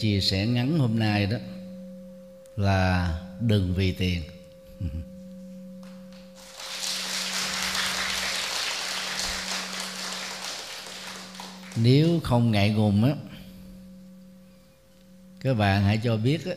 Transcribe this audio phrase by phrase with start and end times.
[0.00, 1.36] chia sẻ ngắn hôm nay đó
[2.56, 4.22] là đừng vì tiền.
[11.76, 13.14] Nếu không ngại ngùng á
[15.40, 16.52] các bạn hãy cho biết á,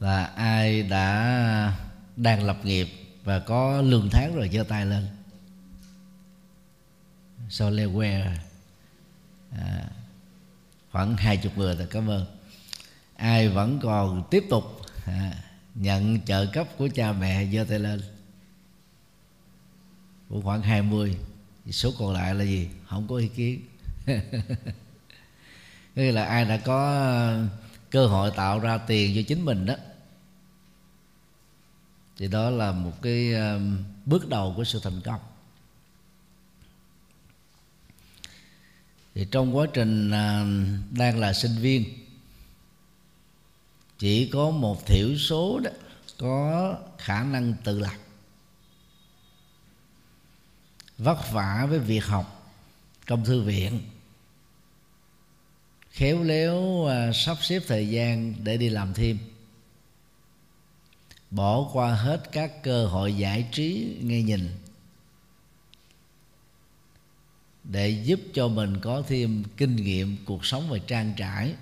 [0.00, 1.76] là ai đã
[2.16, 2.88] đang lập nghiệp
[3.24, 5.08] và có lương tháng rồi giơ tay lên.
[7.50, 8.36] So leo que
[9.50, 9.90] à,
[10.92, 12.26] khoảng hai chục người là cảm ơn.
[13.16, 14.64] Ai vẫn còn tiếp tục
[15.06, 15.32] à,
[15.74, 18.02] nhận trợ cấp của cha mẹ giơ tay lên.
[20.28, 21.16] Cũng khoảng 20
[21.70, 22.68] số còn lại là gì?
[22.88, 23.60] Không có ý kiến.
[25.94, 27.08] Nghĩa là ai đã có
[27.90, 29.74] cơ hội tạo ra tiền cho chính mình đó
[32.18, 33.58] thì đó là một cái à,
[34.06, 35.20] bước đầu của sự thành công.
[39.18, 40.44] Thì trong quá trình à,
[40.90, 41.84] đang là sinh viên,
[43.98, 45.70] chỉ có một thiểu số đó
[46.18, 47.96] có khả năng tự lập.
[50.98, 52.52] Vất vả với việc học
[53.06, 53.80] trong thư viện,
[55.90, 59.18] khéo léo à, sắp xếp thời gian để đi làm thêm.
[61.30, 64.50] Bỏ qua hết các cơ hội giải trí, nghe nhìn
[67.68, 71.54] để giúp cho mình có thêm kinh nghiệm cuộc sống và trang trải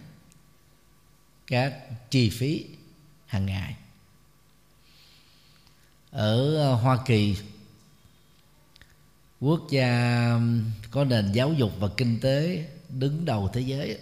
[1.47, 1.75] các
[2.11, 2.65] chi phí
[3.27, 3.77] hàng ngày.
[6.11, 7.37] Ở ờ, Hoa Kỳ
[9.41, 10.41] quốc gia
[10.91, 13.99] có nền giáo dục và kinh tế đứng đầu thế giới.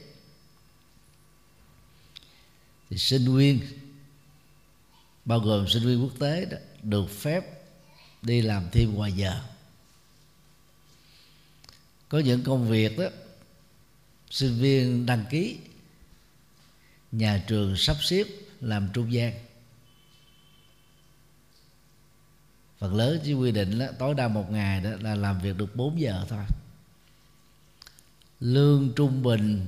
[2.91, 3.61] Thì sinh viên
[5.25, 7.45] bao gồm sinh viên quốc tế đó, được phép
[8.23, 9.41] đi làm thêm ngoài giờ
[12.09, 13.05] có những công việc đó
[14.31, 15.59] sinh viên đăng ký
[17.13, 18.25] nhà trường sắp xếp
[18.61, 19.35] làm trung gian.
[22.79, 25.77] Phần lớn chỉ quy định đó, tối đa một ngày đó là làm việc được
[25.77, 26.45] 4 giờ thôi.
[28.41, 29.67] Lương trung bình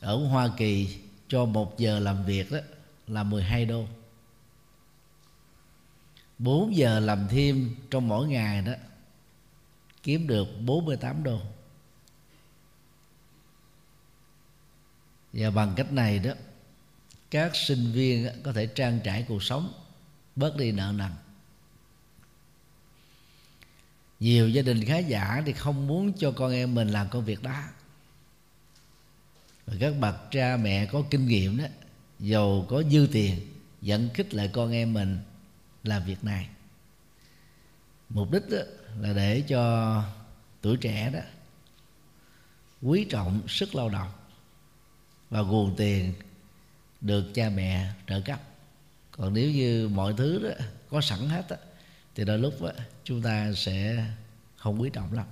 [0.00, 0.98] ở Hoa Kỳ
[1.28, 2.58] cho một giờ làm việc đó
[3.06, 3.86] là 12 đô.
[6.38, 8.72] 4 giờ làm thêm trong mỗi ngày đó
[10.08, 11.40] kiếm được 48 đô.
[15.32, 16.32] Và bằng cách này đó,
[17.30, 19.72] các sinh viên có thể trang trải cuộc sống,
[20.36, 21.10] bớt đi nợ nần.
[24.20, 27.42] Nhiều gia đình khá giả thì không muốn cho con em mình làm công việc
[27.42, 27.62] đó.
[29.66, 31.64] Và các bậc cha mẹ có kinh nghiệm đó,
[32.18, 33.40] giàu có dư tiền,
[33.82, 35.18] dẫn khích lại con em mình
[35.84, 36.48] làm việc này.
[38.08, 38.58] Mục đích đó
[39.00, 40.02] là để cho
[40.60, 41.20] tuổi trẻ đó
[42.82, 44.10] quý trọng sức lao động
[45.30, 46.12] và nguồn tiền
[47.00, 48.40] được cha mẹ trợ cấp.
[49.10, 51.56] Còn nếu như mọi thứ đó có sẵn hết đó,
[52.14, 52.70] thì đôi lúc đó,
[53.04, 54.04] chúng ta sẽ
[54.56, 55.26] không quý trọng lắm.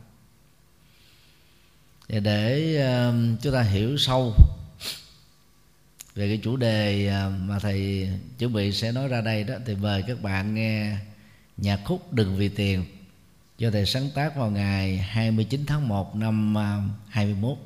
[2.08, 2.76] Và để
[3.08, 4.34] uh, chúng ta hiểu sâu
[6.14, 9.74] về cái chủ đề um, mà thầy chuẩn bị sẽ nói ra đây đó thì
[9.74, 10.96] mời các bạn nghe
[11.56, 12.84] nhạc khúc đừng vì tiền
[13.58, 17.58] do thầy sáng tác vào ngày 29 tháng 1 năm à, 21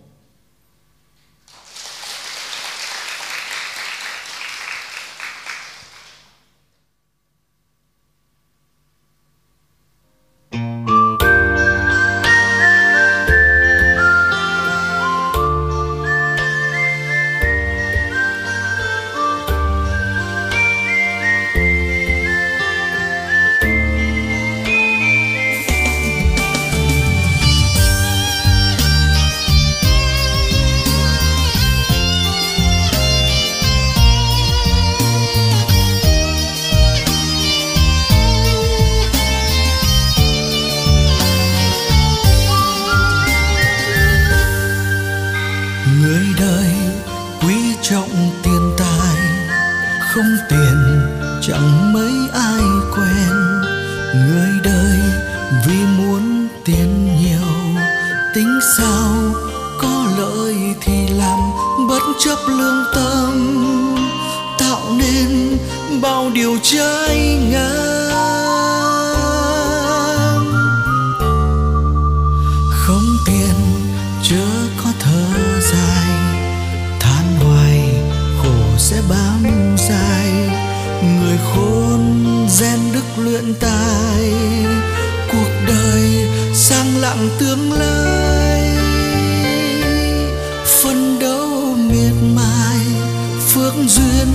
[93.60, 94.28] phước duyên,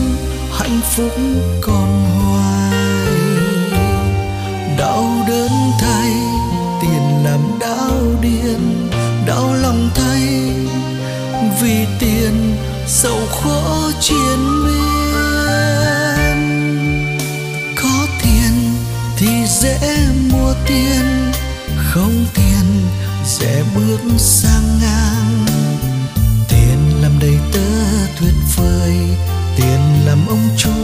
[0.52, 1.12] hạnh phúc
[1.62, 3.12] còn hoài.
[4.78, 6.12] Đau đớn thay,
[6.82, 8.90] tiền làm đau điên,
[9.28, 10.54] đau lòng thay,
[11.62, 12.56] vì tiền
[12.88, 14.76] sầu khổ chiến miên.
[17.82, 18.74] Có tiền
[19.18, 21.32] thì dễ mua tiền,
[21.92, 22.66] không tiền
[23.26, 25.46] sẽ bước sang ngang.
[26.50, 27.75] Tiền làm đầy tớ
[28.20, 28.96] tuyệt vời.
[29.58, 30.75] Tiền làm ông chúa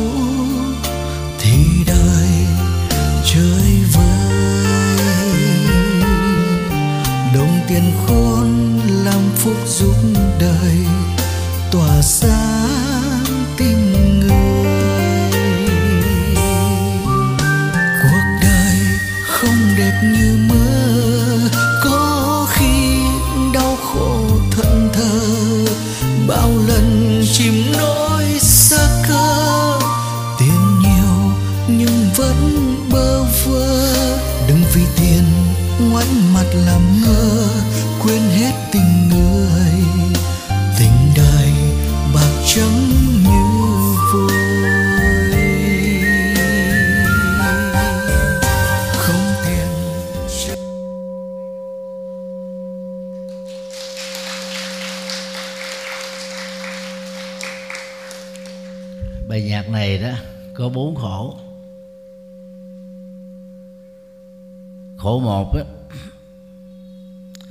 [65.31, 65.63] một á,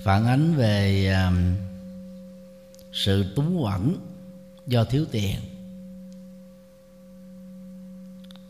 [0.02, 1.14] phản ánh về
[2.92, 3.96] sự túng quẩn
[4.66, 5.40] do thiếu tiền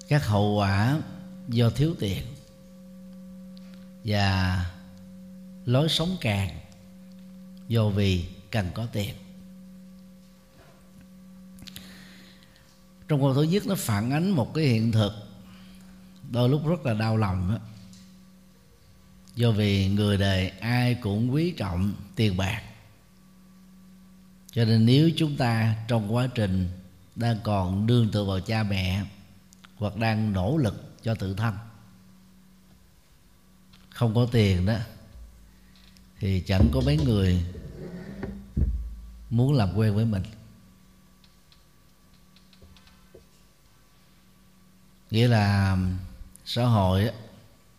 [0.08, 1.00] các hậu quả
[1.48, 2.22] do thiếu tiền
[4.04, 4.64] và
[5.64, 6.58] lối sống càng
[7.68, 9.14] do vì cần có tiền
[13.08, 15.12] trong câu thứ nhất nó phản ánh một cái hiện thực
[16.30, 17.69] đôi lúc rất là đau lòng đó
[19.40, 22.62] do vì người đời ai cũng quý trọng tiền bạc.
[24.52, 26.70] Cho nên nếu chúng ta trong quá trình
[27.16, 29.04] đang còn đương tựa vào cha mẹ
[29.76, 31.54] hoặc đang nỗ lực cho tự thân,
[33.90, 34.76] không có tiền đó,
[36.18, 37.44] thì chẳng có mấy người
[39.30, 40.22] muốn làm quen với mình.
[45.10, 45.76] Nghĩa là
[46.44, 47.10] xã hội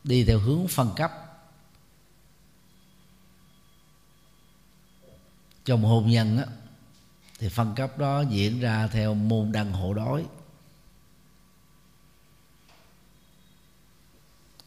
[0.03, 1.20] đi theo hướng phân cấp.
[5.65, 6.45] Trong hôn nhân á,
[7.39, 10.25] thì phân cấp đó diễn ra theo môn đăng hộ đối.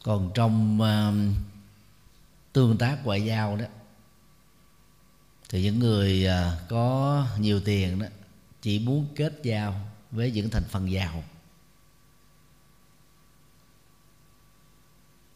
[0.03, 1.35] Còn trong uh,
[2.53, 3.65] tương tác ngoại giao đó
[5.49, 8.07] thì những người uh, có nhiều tiền đó
[8.61, 11.23] chỉ muốn kết giao với những thành phần giàu.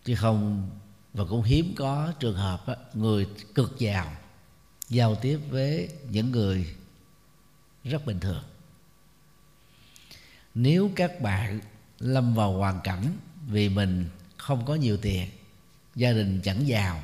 [0.03, 0.69] Chứ không
[1.13, 4.15] và cũng hiếm có trường hợp đó, người cực giàu
[4.89, 6.75] giao tiếp với những người
[7.83, 8.43] rất bình thường.
[10.55, 11.59] Nếu các bạn
[11.99, 13.17] lâm vào hoàn cảnh
[13.47, 15.29] vì mình không có nhiều tiền,
[15.95, 17.03] gia đình chẳng giàu,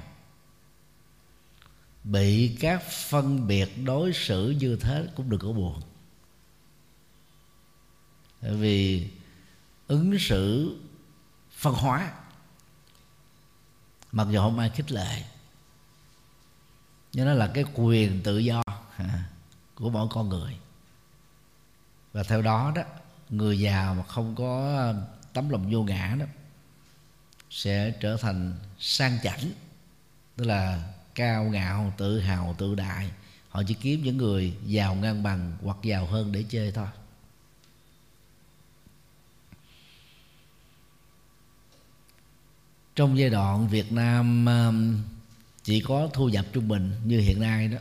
[2.03, 5.81] bị các phân biệt đối xử như thế cũng đừng có buồn.
[8.41, 9.09] Bởi vì
[9.87, 10.75] ứng xử
[11.51, 12.13] phân hóa,
[14.11, 15.23] mặc dù không ai khích lệ
[17.15, 18.63] nhưng nó là cái quyền tự do
[19.75, 20.57] của mỗi con người.
[22.13, 22.81] Và theo đó đó,
[23.29, 24.93] người già mà không có
[25.33, 26.25] tấm lòng vô ngã đó,
[27.49, 29.51] sẽ trở thành sang chảnh,
[30.35, 33.11] tức là cao ngạo, tự hào, tự đại.
[33.49, 36.87] Họ chỉ kiếm những người giàu ngang bằng hoặc giàu hơn để chơi thôi.
[42.95, 45.03] Trong giai đoạn Việt Nam um,
[45.65, 47.77] chỉ có thu nhập trung bình như hiện nay đó.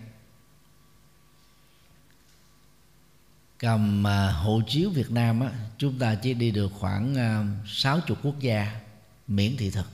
[3.59, 8.01] Cầm à, hộ chiếu Việt Nam á, chúng ta chỉ đi được khoảng à, sáu
[8.01, 8.81] chục quốc gia
[9.29, 9.87] miễn thị thực.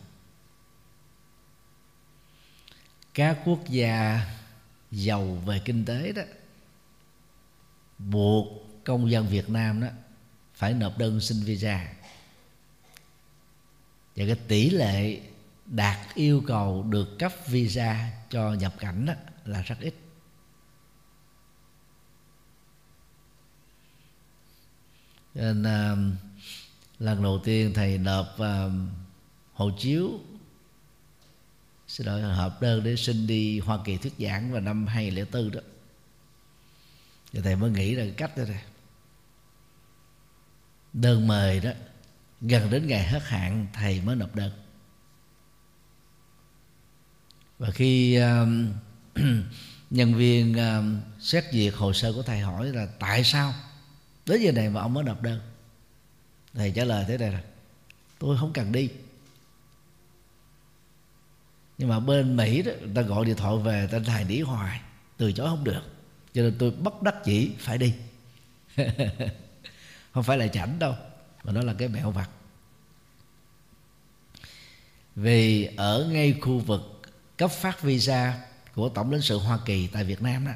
[3.14, 4.26] Các quốc gia
[4.90, 6.22] giàu về kinh tế đó
[7.98, 8.46] buộc
[8.84, 9.88] công dân Việt Nam đó
[10.54, 11.92] phải nộp đơn xin visa.
[14.16, 15.20] Và cái tỷ lệ
[15.70, 19.94] đạt yêu cầu được cấp visa cho nhập cảnh đó là rất ít.
[25.34, 25.98] Nên uh,
[26.98, 28.72] lần đầu tiên thầy nộp uh,
[29.52, 30.20] hộ chiếu
[31.88, 35.60] xin lỗi hợp đơn để xin đi Hoa Kỳ thuyết giảng vào năm 2004 đó.
[37.32, 38.64] Thì thầy mới nghĩ ra cách đó này
[40.92, 41.70] đơn mời đó
[42.40, 44.59] gần đến ngày hết hạn thầy mới nộp đơn
[47.60, 48.48] và khi uh,
[49.90, 53.54] nhân viên uh, xét duyệt hồ sơ của thầy hỏi là tại sao
[54.26, 55.40] đến giờ này mà ông mới nộp đơn?
[56.54, 57.42] Thầy trả lời thế này là
[58.18, 58.90] tôi không cần đi.
[61.78, 64.80] Nhưng mà bên mỹ đó người ta gọi điện thoại về ta thầy đĩ hoài
[65.16, 65.82] từ chối không được.
[66.34, 67.94] Cho nên tôi bất đắc chỉ phải đi.
[70.14, 70.94] Không phải là chảnh đâu
[71.44, 72.30] mà nó là cái mẹo vặt.
[75.16, 76.99] Vì ở ngay khu vực
[77.40, 78.40] cấp phát visa
[78.74, 80.52] của tổng lãnh sự Hoa Kỳ tại Việt Nam đó.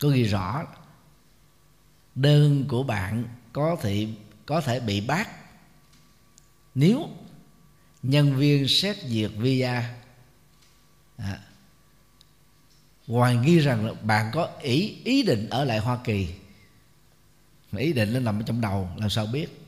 [0.00, 0.66] Có ghi rõ
[2.14, 4.08] đơn của bạn có thể
[4.46, 5.28] có thể bị bác
[6.74, 7.08] nếu
[8.02, 9.94] nhân viên xét duyệt visa
[11.16, 11.40] à,
[13.06, 16.34] hoài nghi rằng là bạn có ý ý định ở lại Hoa Kỳ.
[17.76, 19.66] Ý định nó nằm ở trong đầu làm sao biết?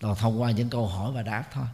[0.00, 1.66] Rồi thông qua những câu hỏi và đáp thôi.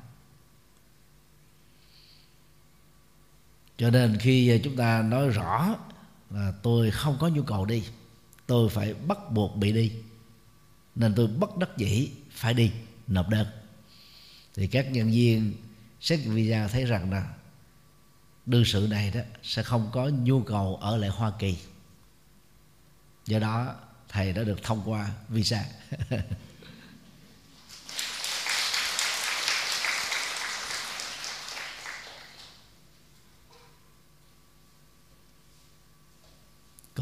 [3.78, 5.76] Cho nên khi à, chúng ta nói rõ
[6.30, 7.84] là tôi không có nhu cầu đi,
[8.46, 9.92] tôi phải bắt buộc bị đi,
[10.94, 12.72] nên tôi bất đắc dĩ phải đi
[13.06, 13.46] nộp đơn.
[14.54, 15.54] Thì các nhân viên
[16.00, 17.34] xét visa thấy rằng là
[18.46, 21.56] đương sự này đó sẽ không có nhu cầu ở lại Hoa Kỳ.
[23.26, 23.74] Do đó,
[24.08, 25.64] thầy đã được thông qua visa.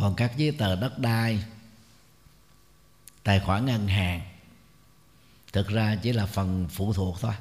[0.06, 1.44] còn các giấy tờ đất đai,
[3.22, 4.20] tài khoản ngân hàng,
[5.52, 7.34] thực ra chỉ là phần phụ thuộc thôi.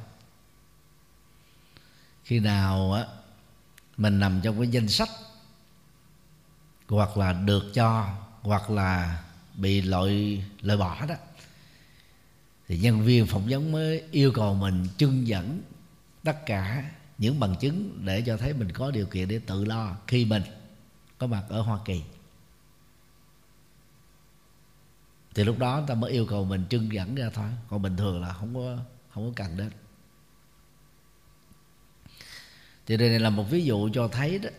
[2.23, 3.05] Khi nào á,
[3.97, 5.09] mình nằm trong cái danh sách,
[6.87, 9.23] hoặc là được cho, hoặc là
[9.55, 11.15] bị loại loại bỏ đó,
[12.67, 15.61] thì nhân viên phỏng vấn mới yêu cầu mình trưng dẫn
[16.23, 19.95] tất cả những bằng chứng để cho thấy mình có điều kiện để tự lo
[20.07, 20.43] khi mình
[21.17, 22.01] có mặt ở Hoa Kỳ.
[25.35, 27.49] Thì lúc đó ta mới yêu cầu mình trưng dẫn ra thôi.
[27.69, 28.77] Còn bình thường là không có
[29.13, 29.69] không có cần đến.
[32.85, 34.49] Thì đây là một ví dụ cho thấy đó.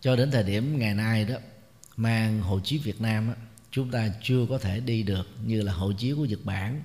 [0.00, 1.34] Cho đến thời điểm ngày nay đó
[1.96, 3.34] mang hộ chiếu Việt Nam đó,
[3.70, 6.82] chúng ta chưa có thể đi được như là hộ chiếu của Nhật Bản.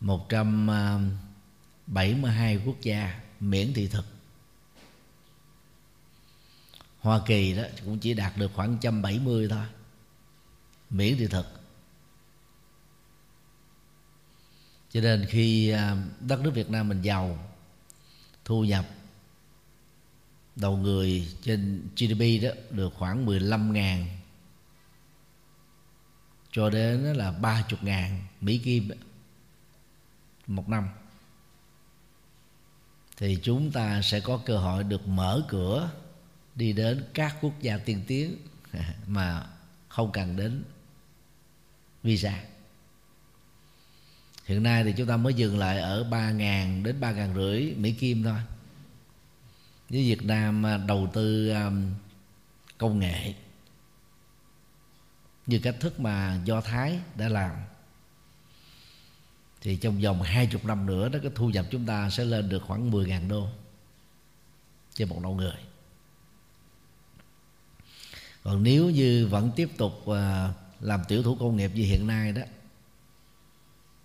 [0.00, 4.15] 172 à, quốc gia miễn thị thực.
[7.06, 9.66] Hoa Kỳ đó cũng chỉ đạt được khoảng 170 thôi.
[10.90, 11.46] Miễn thị thực
[14.90, 17.38] cho nên khi à, đất nước Việt Nam mình giàu,
[18.44, 18.86] thu nhập
[20.56, 24.06] đầu người trên GDP đó được khoảng 15 ngàn,
[26.50, 28.90] cho đến là 30 ngàn Mỹ Kim
[30.46, 30.88] một năm,
[33.16, 35.90] thì chúng ta sẽ có cơ hội được mở cửa
[36.56, 38.36] đi đến các quốc gia tiên tiến
[39.06, 39.46] mà
[39.88, 40.64] không cần đến
[42.02, 42.44] visa.
[44.44, 47.74] Hiện nay thì chúng ta mới dừng lại ở ba ngàn đến ba ngàn rưỡi
[47.76, 48.38] mỹ kim thôi.
[49.88, 51.70] Với Việt Nam à, đầu tư à,
[52.78, 53.34] công nghệ
[55.46, 57.56] như cách thức mà Do Thái đã làm.
[59.60, 62.48] Thì trong vòng hai chục năm nữa đó, cái thu nhập chúng ta sẽ lên
[62.48, 63.48] được khoảng 10.000 đô
[64.94, 65.65] trên một đầu người
[68.46, 72.32] còn nếu như vẫn tiếp tục à, làm tiểu thủ công nghiệp như hiện nay
[72.32, 72.42] đó,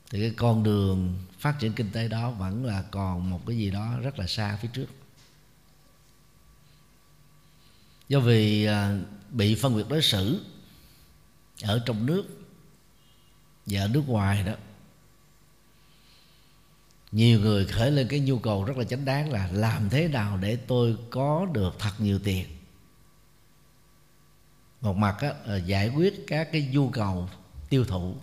[0.10, 3.71] thì cái con đường phát triển kinh tế đó vẫn là còn một cái gì
[3.71, 4.88] đó rất là xa phía trước.
[8.10, 10.45] Do vì à, bị phân biệt đối xử
[11.63, 12.24] ở trong nước
[13.65, 14.53] và ở nước ngoài đó,
[17.12, 20.38] nhiều người khởi lên cái nhu cầu rất là chánh đáng là làm thế nào
[20.38, 22.45] để tôi có được thật nhiều tiền
[24.81, 27.29] một mặt á, là giải quyết các cái nhu cầu
[27.69, 28.15] tiêu thụ.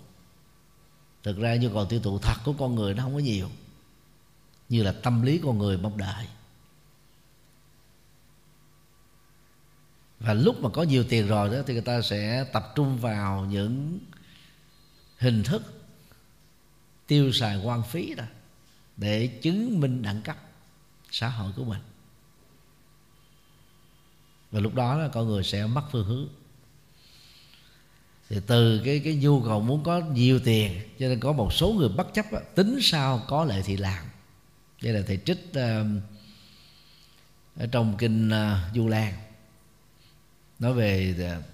[1.22, 3.48] Thực ra nhu cầu tiêu thụ thật của con người nó không có nhiều
[4.68, 6.26] như là tâm lý con người mong đợi.
[10.20, 13.44] Và lúc mà có nhiều tiền rồi đó thì người ta sẽ tập trung vào
[13.44, 13.98] những
[15.18, 15.62] hình thức
[17.06, 18.24] tiêu xài quan phí đó
[18.96, 20.36] để chứng minh đẳng cấp
[21.10, 21.80] xã hội của mình.
[24.50, 26.28] Và lúc đó là con người sẽ mất phương hướng
[28.28, 31.73] thì từ cái cái nhu cầu muốn có nhiều tiền cho nên có một số
[31.73, 34.04] người bất chấp đó, tính sao có lợi thì làm.
[34.82, 36.02] Đây là thầy trích uh,
[37.56, 39.14] ở trong kinh uh, du lan.
[40.58, 41.44] Nói về uh,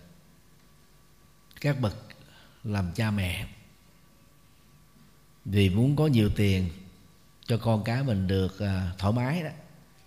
[1.60, 1.96] các bậc
[2.64, 3.46] làm cha mẹ.
[5.44, 6.70] Vì muốn có nhiều tiền
[7.46, 9.50] cho con cái mình được uh, thoải mái đó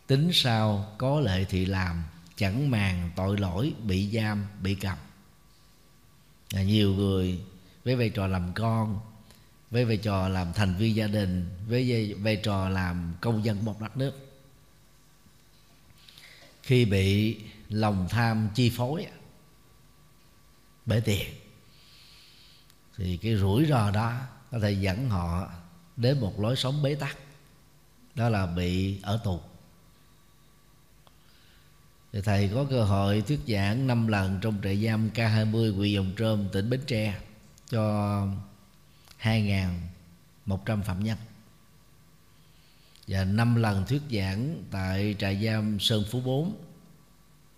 [0.08, 2.04] tính sao có lợi thì làm
[2.36, 4.98] chẳng màng tội lỗi bị giam bị cầm
[6.54, 7.40] à, nhiều người
[7.84, 9.00] với vai trò làm con
[9.72, 13.82] với vai trò làm thành viên gia đình với vai trò làm công dân một
[13.82, 14.14] đất nước.
[16.62, 17.38] Khi bị
[17.70, 19.08] lòng tham chi phối
[20.86, 21.34] bởi tiền.
[22.98, 24.20] Thì cái rủi ro đó
[24.52, 25.50] có thể dẫn họ
[25.98, 27.18] đến một lối sống bế tắc.
[28.16, 29.42] Đó là bị ở tù
[32.18, 36.12] thì thầy có cơ hội thuyết giảng năm lần trong trại giam K20 huyện Dòng
[36.18, 37.20] Trơm, tỉnh Bến Tre,
[37.70, 37.82] cho
[39.22, 41.18] 2.100 phạm nhân.
[43.08, 46.56] Và năm lần thuyết giảng tại trại giam Sơn Phú 4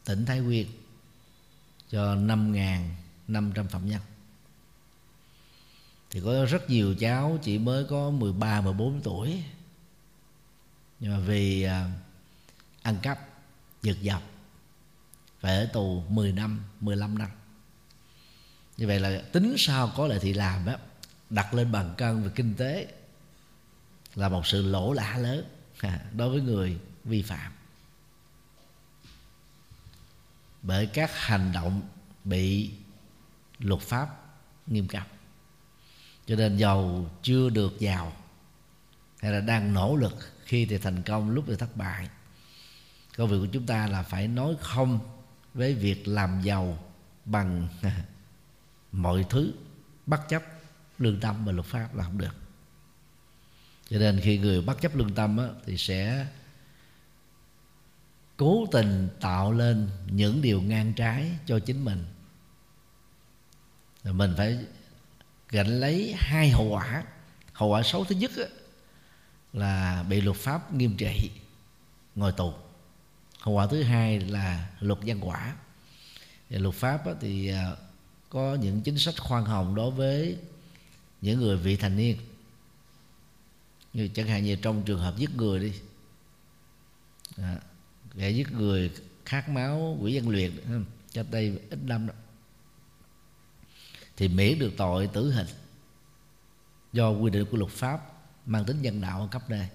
[0.05, 0.67] tỉnh Thái Nguyên,
[1.89, 4.01] cho 5.500 phạm nhân.
[6.09, 9.43] Thì có rất nhiều cháu chỉ mới có 13 14 tuổi,
[10.99, 11.91] nhưng mà vì à,
[12.81, 13.19] ăn cắp
[13.81, 14.38] giật dọc
[15.39, 17.29] phải ở tù 10 năm 15 năm.
[18.77, 20.77] Như vậy là tính sao có lại thì làm á,
[21.29, 22.87] đặt lên bàn cân về kinh tế
[24.15, 25.45] là một sự lỗ lã lớn
[26.13, 27.51] đối với người vi phạm.
[30.61, 31.81] Bởi các hành động
[32.23, 32.71] bị
[33.59, 34.09] luật pháp
[34.67, 35.03] nghiêm cấm.
[36.25, 38.13] Cho nên giàu chưa được giàu
[39.19, 42.09] hay là đang nỗ lực khi thì thành công, lúc thì thất bại,
[43.17, 44.99] công việc của chúng ta là phải nói không
[45.59, 46.79] với việc làm giàu
[47.25, 47.67] bằng
[48.91, 49.53] mọi thứ
[50.05, 50.43] bất chấp
[50.99, 52.35] lương tâm và luật pháp là không được.
[53.89, 56.27] Cho nên khi người bất chấp lương tâm á, thì sẽ
[58.37, 62.05] cố tình tạo lên những điều ngang trái cho chính mình.
[64.03, 64.59] Rồi mình phải
[65.49, 67.03] gánh lấy hai hậu quả
[67.53, 68.45] hậu quả xấu thứ nhất á,
[69.53, 71.31] là bị luật pháp nghiêm trị
[72.15, 72.53] ngồi tù
[73.39, 75.55] hậu quả thứ hai là luật nhân quả.
[76.49, 77.75] Và luật pháp thì à,
[78.29, 80.37] có những chính sách khoan hồng đối với
[81.21, 82.17] những người vị thành niên.
[83.93, 85.73] Như chẳng hạn như trong trường hợp giết người đi
[87.37, 87.57] à,
[88.17, 88.91] kẻ giết người
[89.25, 92.13] khát máu quỷ dân luyện ừ, cho đây ít năm đó
[94.17, 95.47] thì miễn được tội tử hình
[96.93, 97.99] do quy định của luật pháp
[98.45, 99.67] mang tính nhân đạo ở cấp đây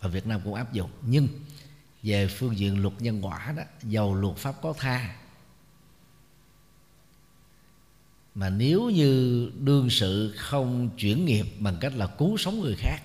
[0.00, 0.90] và Việt Nam cũng áp dụng.
[1.02, 1.28] Nhưng
[2.02, 5.16] về phương diện luật nhân quả đó dầu luật pháp có tha.
[8.34, 12.98] Mà nếu như đương sự không chuyển nghiệp bằng cách là cứu sống người khác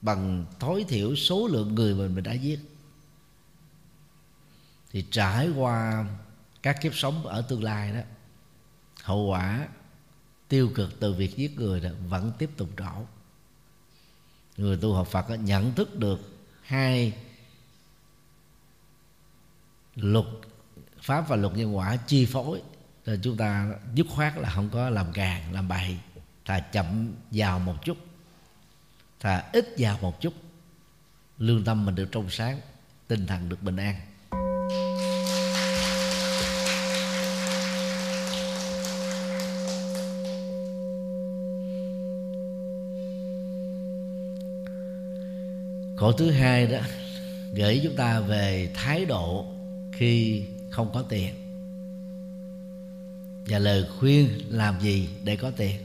[0.00, 2.60] bằng tối thiểu số lượng người mình mình đã giết
[4.90, 6.06] thì trải qua
[6.62, 8.00] các kiếp sống ở tương lai đó
[9.02, 9.68] hậu quả
[10.48, 13.06] tiêu cực từ việc giết người đó vẫn tiếp tục trổ
[14.56, 16.20] người tu học Phật đó, nhận thức được
[16.62, 17.12] hai
[19.94, 20.26] luật,
[21.02, 22.62] pháp và luật nhân quả chi phối
[23.06, 25.96] rồi chúng ta dứt khoát là không có làm càng, làm bậy,
[26.44, 27.96] thà chậm vào một chút,
[29.20, 30.34] thà ít vào một chút,
[31.38, 32.60] lương tâm mình được trong sáng,
[33.08, 33.94] tinh thần được bình an.
[45.96, 46.78] Khổ thứ hai đó,
[47.54, 49.46] gửi chúng ta về thái độ
[49.92, 51.34] khi không có tiền.
[53.46, 55.76] Và lời khuyên làm gì để có tiền?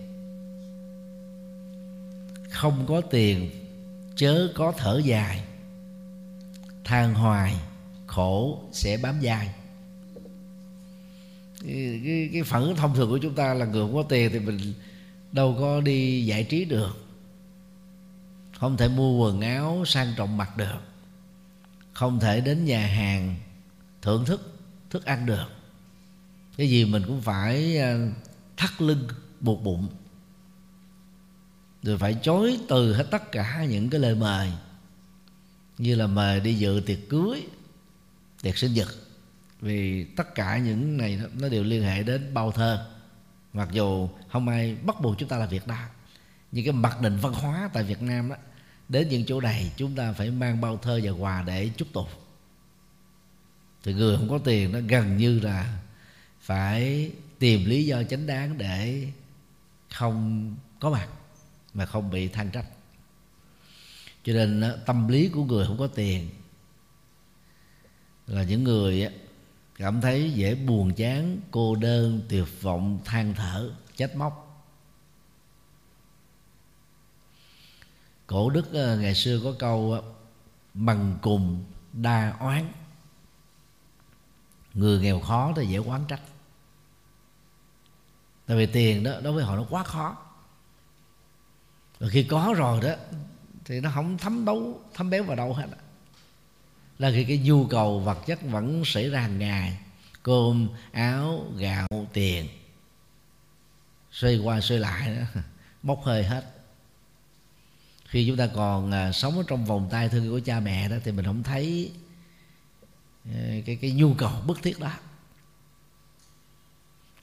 [2.49, 3.49] Không có tiền
[4.15, 5.43] chớ có thở dài.
[6.83, 7.55] Than hoài
[8.07, 9.49] khổ sẽ bám dài
[11.67, 14.29] cái, cái, cái phản ứng thông thường của chúng ta là người không có tiền
[14.33, 14.73] thì mình
[15.31, 17.05] đâu có đi giải trí được.
[18.59, 20.79] Không thể mua quần áo sang trọng mặc được.
[21.93, 23.35] Không thể đến nhà hàng
[24.05, 25.45] thưởng thức thức ăn được.
[26.57, 27.97] Cái gì mình cũng phải à,
[28.57, 29.07] thắt lưng
[29.39, 29.87] buộc bụng.
[31.83, 34.51] Rồi phải chối từ hết tất cả những cái lời mời.
[35.77, 37.43] Như là mời đi dự tiệc cưới,
[38.41, 38.87] tiệc sinh nhật.
[39.61, 42.87] Vì tất cả những này nó đều liên hệ đến bao thơ.
[43.53, 45.77] Mặc dù không ai bắt buộc chúng ta là việc đó
[46.51, 48.35] nhưng cái mặc định văn hóa tại Việt Nam đó
[48.89, 52.07] đến những chỗ này chúng ta phải mang bao thơ và quà để chúc tụng
[53.85, 55.79] thì người không có tiền nó gần như là
[56.39, 59.07] phải tìm lý do chính đáng để
[59.89, 61.07] không có mặt
[61.73, 62.65] mà không bị than trách.
[64.23, 66.29] Cho nên tâm lý của người không có tiền
[68.27, 69.09] là những người
[69.77, 74.65] cảm thấy dễ buồn chán, cô đơn, tuyệt vọng, than thở, chết móc.
[78.27, 79.97] Cổ đức ngày xưa có câu
[80.73, 82.71] bằng cùng đa oán
[84.75, 86.21] người nghèo khó thì dễ quán trách.
[88.45, 90.17] Tại vì tiền đó, đối với họ nó quá khó.
[91.99, 92.93] Và khi có rồi đó,
[93.65, 95.67] thì nó không thấm đấu, thấm béo vào đâu hết
[96.99, 99.77] là khi cái nhu cầu vật chất vẫn xảy ra hàng ngày,
[100.23, 102.47] cơm, áo, gạo, tiền,
[104.11, 105.41] xoay qua xoay lại đó,
[105.83, 106.51] bốc hơi hết.
[108.05, 110.95] Khi chúng ta còn à, sống ở trong vòng tay thương của cha mẹ đó,
[111.03, 111.91] thì mình không thấy
[113.33, 114.91] Ờ, cái cái nhu cầu bức thiết đó.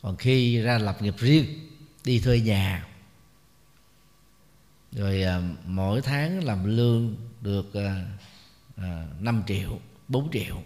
[0.02, 1.46] Còn khi ra lập nghiệp riêng
[2.04, 2.86] đi thuê nhà
[4.92, 8.06] rồi à, mỗi tháng làm lương được à,
[8.76, 10.62] à, 5 triệu 4 triệu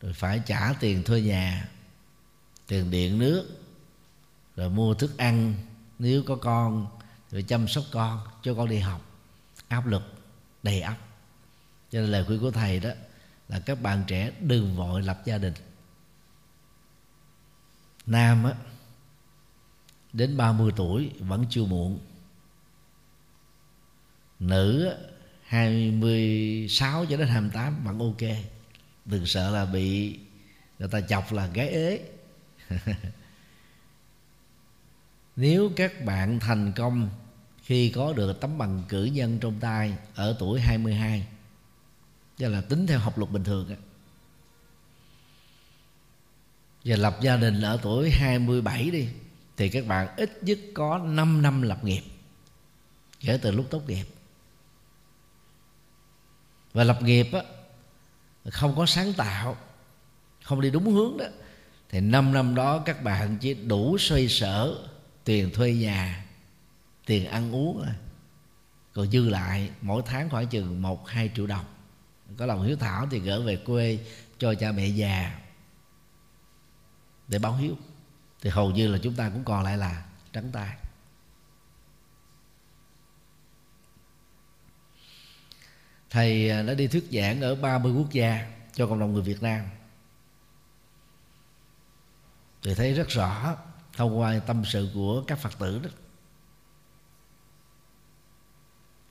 [0.00, 1.68] rồi phải trả tiền thuê nhà
[2.66, 3.64] tiền điện nước
[4.56, 5.54] rồi mua thức ăn
[5.98, 6.86] nếu có con
[7.30, 9.00] rồi chăm sóc con cho con đi học.
[9.68, 10.02] Áp lực
[10.62, 10.96] đầy ắp.
[11.90, 12.90] Cho nên lời khuyên của thầy đó
[13.48, 15.54] là các bạn trẻ đừng vội lập gia đình.
[18.06, 18.52] Nam á,
[20.12, 22.00] đến 30 tuổi vẫn chưa muộn.
[24.40, 24.96] Nữ
[25.42, 28.30] 26 cho đến 28 vẫn ok.
[29.04, 30.18] Đừng sợ là bị
[30.78, 32.00] người ta chọc là gái ế.
[35.36, 37.10] Nếu các bạn thành công
[37.62, 41.26] khi có được tấm bằng cử nhân trong tay ở tuổi 22
[42.38, 43.76] và là tính theo học luật bình thường á.
[46.84, 49.08] Và lập gia đình ở tuổi 27 đi,
[49.56, 52.02] Thì các bạn ít nhất có 5 năm lập nghiệp,
[53.20, 54.04] Kể từ lúc tốt nghiệp.
[56.72, 57.42] Và lập nghiệp á,
[58.50, 59.56] Không có sáng tạo,
[60.42, 61.26] Không đi đúng hướng đó,
[61.88, 64.88] Thì 5 năm đó các bạn chỉ đủ xoay sở
[65.24, 66.26] Tiền thuê nhà,
[67.06, 67.94] tiền ăn uống rồi
[68.94, 71.64] còn dư lại, mỗi tháng khoảng chừng một, hai triệu đồng
[72.36, 73.98] có lòng hiếu thảo thì gỡ về quê
[74.38, 75.40] cho cha mẹ già
[77.28, 77.76] để báo hiếu.
[78.40, 80.76] Thì hầu như là chúng ta cũng còn lại là trắng tay.
[86.10, 89.42] Thầy à, đã đi thuyết giảng ở 30 quốc gia cho cộng đồng người Việt
[89.42, 89.66] Nam.
[92.62, 93.56] Thì thấy rất rõ
[93.92, 95.90] thông qua tâm sự của các Phật tử đó.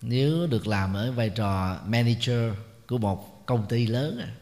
[0.02, 2.54] Nếu được làm ở vai trò manager
[2.88, 4.36] của một công ty lớn à,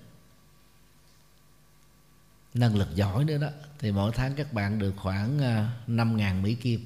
[2.54, 3.50] năng lực giỏi nữa đó.
[3.80, 6.86] Thì mỗi tháng các bạn được khoảng à, 5.000 Mỹ Kim.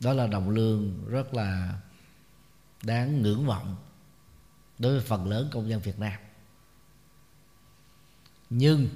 [0.00, 1.78] Đó là đồng lương rất là
[2.82, 3.76] đáng ngưỡng vọng
[4.78, 6.20] đối với phần lớn công dân Việt Nam.
[8.50, 8.88] Nhưng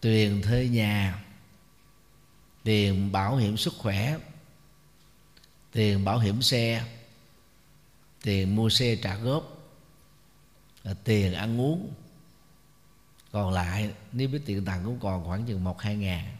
[0.00, 1.24] tiền thuê nhà
[2.62, 4.18] tiền bảo hiểm sức khỏe
[5.72, 6.84] tiền bảo hiểm xe
[8.22, 9.53] tiền mua xe trả góp
[10.84, 11.92] Ờ, tiền ăn uống.
[13.32, 16.36] Còn lại, nếu biết tiền tặng cũng còn khoảng chừng một, hai ngàn.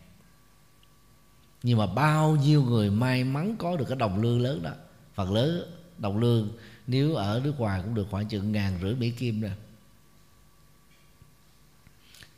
[1.63, 4.71] Nhưng mà bao nhiêu người may mắn có được cái đồng lương lớn đó.
[5.15, 6.51] Phần lớn đồng lương,
[6.87, 9.53] nếu ở nước ngoài cũng được khoảng chừng ngàn rưỡi mỹ kim rồi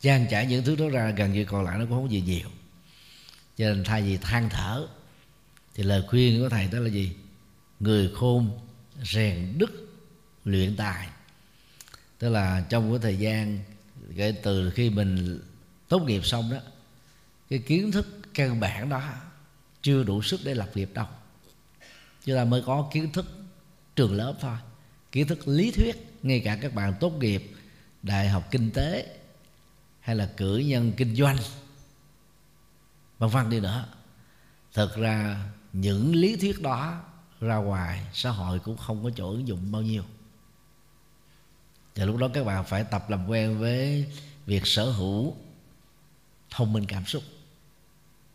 [0.01, 2.49] trang trải những thứ đó ra, gần như còn lại nó cũng không gì nhiều.
[3.57, 4.87] Cho nên thay vì than thở,
[5.75, 7.17] thì lời khuyên của thầy đó là gì?
[7.81, 8.59] Người khôn
[9.03, 9.89] rèn đức
[10.45, 11.09] luyện tài
[12.19, 13.59] tức là trong cái thời gian
[14.17, 15.41] kể từ khi mình
[15.89, 16.59] tốt nghiệp xong đó,
[17.51, 19.15] cái kiến thức căn bản đó
[19.83, 21.07] chưa đủ sức để lập nghiệp đâu.
[22.25, 23.27] Chúng ta mới có kiến thức
[23.97, 24.57] trường lớp thôi,
[25.13, 27.53] kiến thức lý thuyết, ngay cả các bạn tốt nghiệp
[28.03, 29.19] đại học kinh tế
[30.01, 31.37] hay là cử nhân kinh doanh
[33.19, 33.87] vân vân đi nữa.
[34.75, 37.03] Thực ra những lý thuyết đó
[37.41, 40.03] ra ngoài xã hội cũng không có chỗ ứng dụng bao nhiêu
[41.97, 44.07] và lúc đó các bạn phải tập làm quen với
[44.47, 45.37] việc sở hữu
[46.51, 47.23] thông minh cảm xúc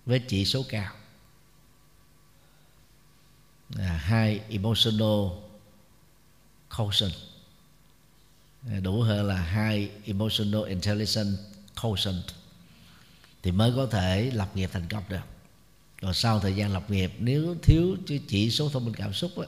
[0.06, 0.94] với chỉ số cao.
[3.78, 5.40] À, hai emotional
[6.78, 7.14] quotient
[8.72, 11.42] à, đủ hơn là hai emotional intelligence
[11.82, 12.24] quotient
[13.44, 15.22] thì mới có thể lập nghiệp thành công được.
[16.02, 17.98] Rồi sau thời gian lập nghiệp nếu thiếu
[18.28, 19.44] chỉ số thông minh cảm xúc đó,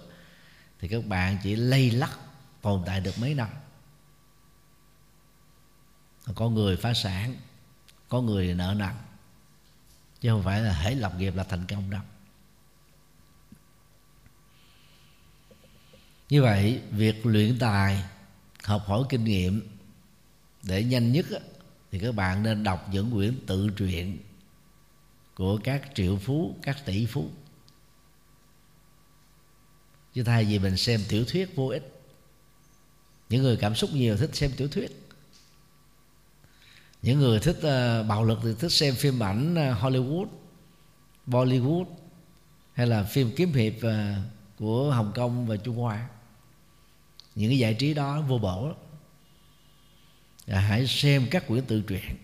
[0.79, 2.19] thì các bạn chỉ lây lắc
[2.61, 3.47] tồn tại được mấy năm
[6.35, 7.35] có người phá sản
[8.09, 8.97] có người nợ nặng,
[10.21, 12.01] chứ không phải là hãy lập nghiệp là thành công đâu.
[16.29, 18.03] Như vậy việc luyện tài
[18.63, 19.77] học hỏi kinh nghiệm
[20.63, 21.25] để nhanh nhất
[21.91, 24.17] thì các bạn nên đọc những quyển tự truyện
[25.35, 27.29] của các triệu phú các tỷ phú.
[30.13, 32.03] Chứ thay vì mình xem tiểu thuyết vô ích
[33.29, 35.02] những người cảm xúc nhiều thích xem tiểu thuyết
[37.03, 40.27] những người thích uh, bạo lực thì thích xem phim ảnh ờ, Hollywood
[41.27, 41.85] Bollywood
[42.73, 43.91] hay là phim kiếm hiệp uh,
[44.59, 46.07] của Hồng Kông và Trung Hoa.
[47.35, 48.77] Những cái giải trí đó vô bổ lắm.
[50.61, 52.17] Hãy xem các quyển tự truyện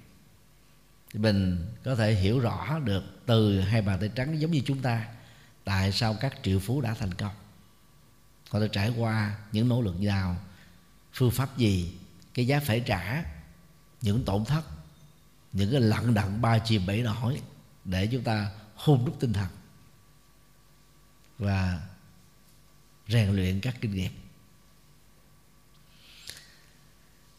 [1.13, 4.81] thì mình có thể hiểu rõ được từ hai bàn tay trắng giống như chúng
[4.81, 5.07] ta
[5.63, 7.33] tại sao các triệu phú đã thành công.
[8.49, 10.37] Họ đã trải qua những nỗ lực nào
[11.13, 11.93] phương pháp gì
[12.33, 13.23] cái giá phải trả
[14.01, 14.61] những tổn thất,
[15.53, 17.41] những cái lặng đặng ba chìm bảy nổi
[17.85, 19.47] để chúng ta hôn đúc tinh thần
[21.37, 21.81] và
[23.07, 24.11] rèn luyện các kinh nghiệm.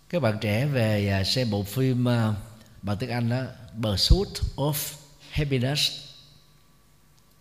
[0.08, 2.34] Các bạn trẻ về à, xem bộ phim à,
[2.82, 3.42] bằng tiếng Anh đó,
[3.82, 4.94] Pursuit of
[5.30, 5.92] Happiness.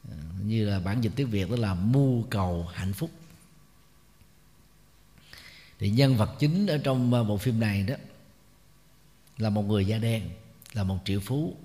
[0.09, 3.11] À, như là bản dịch tiếng Việt đó là mưu cầu hạnh phúc.
[5.79, 7.95] Thì nhân vật chính ở trong bộ phim này đó
[9.39, 10.29] là một người da đen,
[10.73, 11.57] là một triệu phú.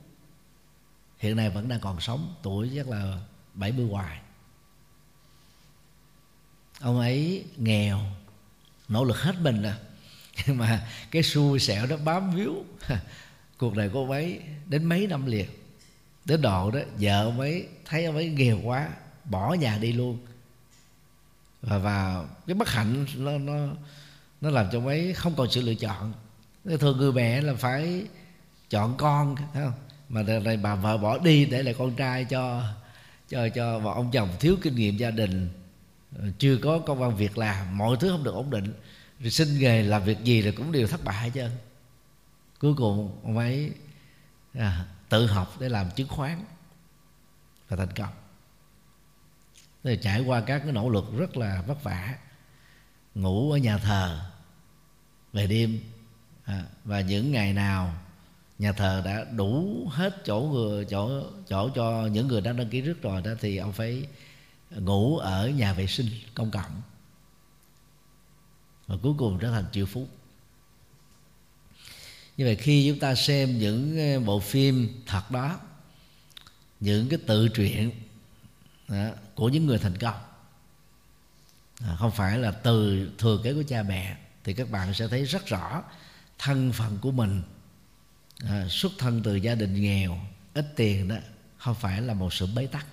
[1.18, 3.18] Hiện nay vẫn đang còn sống, tuổi chắc là
[3.54, 4.20] 70 hoài.
[6.80, 8.00] Ông ấy nghèo,
[8.88, 9.78] nỗ lực hết mình à
[10.46, 12.64] nhưng mà cái xui xẻo đó bám víu.
[13.58, 15.46] Cuộc đời của ông ấy đến mấy năm liền.
[16.24, 18.88] Đến độ đó, vợ ông ấy thấy ông ấy nghèo quá,
[19.24, 20.18] bỏ nhà đi luôn.
[21.62, 23.54] Và và cái bất hạnh nó nó
[24.40, 26.12] nó làm cho ông ấy không còn sự lựa chọn
[26.64, 28.07] thường người mẹ là phải
[28.70, 29.72] chọn con thấy không?
[30.09, 32.62] Mà đợt này bà vợ bỏ đi để lại con trai cho
[33.29, 34.29] cho cho và ông chồng.
[34.40, 35.48] Thiếu kinh nghiệm gia đình
[36.18, 38.74] ờ, chưa có công an việc làm mọi thứ không được ổn định.
[39.20, 41.50] Rồi xin nghề làm việc gì là cũng đều thất bại hết trơn.
[42.61, 43.72] Cuối cùng ông ấy
[44.55, 46.44] à, tự học để làm chứng khoán
[47.68, 48.12] và thành công.
[49.85, 52.14] Rồi trải qua các cái nỗ lực rất là vất vả
[53.14, 54.31] ngủ ở nhà thờ
[55.33, 55.81] về đêm
[56.44, 57.94] à, và những ngày nào
[58.59, 62.80] nhà thờ đã đủ hết chỗ người chỗ chỗ cho những người đang đăng ký
[62.80, 64.07] trước rồi đó thì ông phải
[64.70, 66.83] ngủ ở nhà vệ sinh công cộng.
[68.87, 70.07] Và cuối cùng trở thành triệu phú.
[72.37, 75.61] Như vậy khi chúng ta xem những ờ, bộ phim thật đó
[76.80, 77.90] những cái tự truyện
[78.88, 80.14] đó, của những người thành công
[81.80, 85.24] à, không phải là từ thừa kế của cha mẹ thì các bạn sẽ thấy
[85.24, 85.83] rất rõ
[86.38, 87.42] thân phận của mình.
[88.38, 90.18] À, xuất thân từ gia đình nghèo
[90.55, 91.16] ít tiền đó
[91.59, 92.87] không phải là một sự bế tắc.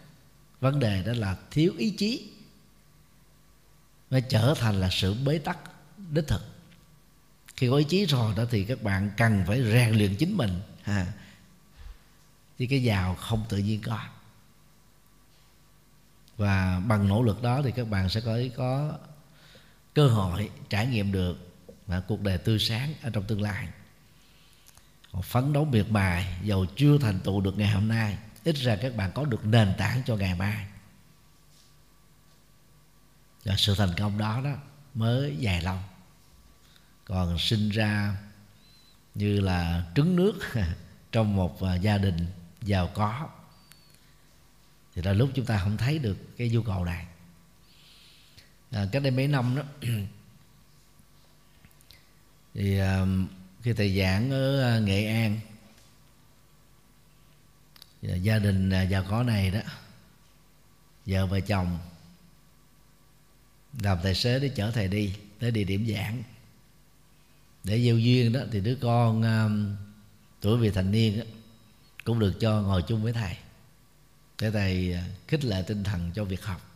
[0.60, 2.32] Vấn đề đó là thiếu ý chí
[4.10, 5.58] nó trở thành là sự bế tắc
[6.12, 6.42] đích thực.
[7.56, 10.62] Khi có ý chí rồi đó thì các bạn cần phải rèn luyện chính mình
[10.84, 11.14] à,
[12.58, 14.00] thì cái giàu không tự nhiên có.
[16.38, 18.98] Và bằng nỗ lực đó thì các bạn sẽ có có
[19.94, 21.51] cơ hội trải nghiệm được
[21.92, 23.68] và cuộc đời tươi sáng ở trong tương lai.
[25.12, 28.18] Họ phấn đấu miệt mài dầu chưa thành tựu được ngày hôm nay.
[28.44, 30.66] Ít ra các bạn có được nền tảng cho ngày mai.
[33.44, 34.56] Và sự thành công đó đó
[34.94, 35.78] mới dài lâu.
[37.06, 38.18] Còn sinh ra
[39.16, 40.40] như là trứng nước
[41.12, 42.28] trong một à, gia đình
[42.62, 43.30] giàu có
[44.96, 47.06] thì là lúc chúng ta không thấy được cái nhu cầu này.
[48.72, 49.64] À, cách đây mấy năm đó
[52.54, 53.28] thì um,
[53.62, 55.40] khi thầy giảng ở ờ, nghệ an
[58.02, 59.62] gia đình à, giàu có này đó
[61.06, 61.80] vợ và chồng
[63.80, 66.24] làm tài xế để chở thầy đi tới địa điểm giảng.
[67.64, 69.76] Để gieo duyên đó thì đứa con um,
[70.42, 71.26] tuổi vị thành niên đó,
[72.04, 73.38] cũng được cho ngồi chung với thầy.
[74.42, 76.71] Để thầy à, khích lệ tinh thần cho việc học.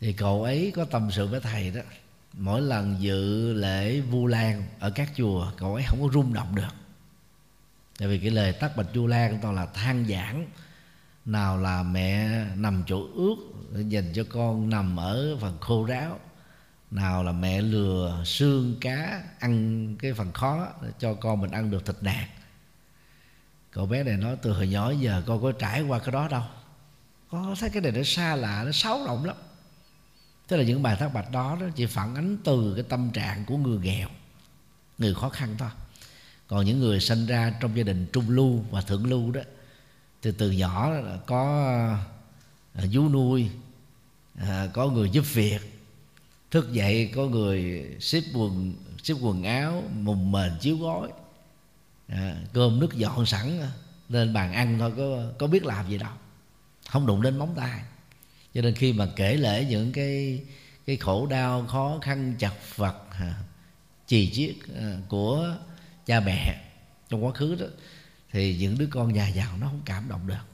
[0.00, 1.80] Thì cậu ấy có tâm sự với thầy đó.
[2.32, 6.54] Mỗi lần dự lễ vu lan ở các chùa, cậu ấy không có rung động
[6.54, 6.74] được.
[7.98, 10.46] Tại vì cái lời tắt bạch vu lan toàn là than giảng.
[11.24, 13.36] Nào là mẹ nằm chỗ ướt,
[13.88, 16.20] dành cho con nằm ở phần khô ráo.
[16.90, 21.86] Nào là mẹ lừa xương cá, ăn cái phần khó, cho con mình ăn được
[21.86, 22.28] thịt nạc.
[23.70, 26.42] Cậu bé này nói, từ hồi nhỏ giờ con có trải qua cái đó đâu.
[27.30, 29.36] Có thấy cái này nó xa lạ, nó xấu động lắm
[30.50, 33.44] tức là những bài thác bạch đó nó chỉ phản ánh từ cái tâm trạng
[33.44, 34.08] của người nghèo
[34.98, 35.68] người khó khăn thôi.
[36.46, 39.40] Còn những người sinh ra trong gia đình trung lưu và thượng lưu đó
[40.22, 41.68] thì từ nhỏ là có
[42.74, 43.50] à, vú nuôi
[44.34, 45.58] à, có người giúp việc.
[46.50, 51.10] Thức dậy có người xếp quần xếp quần áo mùng mền chiếu gối
[52.08, 53.60] à, cơm nước dọn sẵn
[54.08, 56.12] lên bàn ăn thôi có có biết làm gì đâu.
[56.88, 57.80] Không đụng đến móng tay
[58.54, 60.42] cho nên khi mà kể lễ những cái
[60.86, 63.34] cái khổ đau, khó khăn chặt vật à,
[64.06, 65.56] trì chiết à, của
[66.06, 66.64] cha mẹ
[67.08, 67.66] trong quá khứ đó,
[68.30, 70.44] thì những đứa con nhà giàu nó không cảm động được.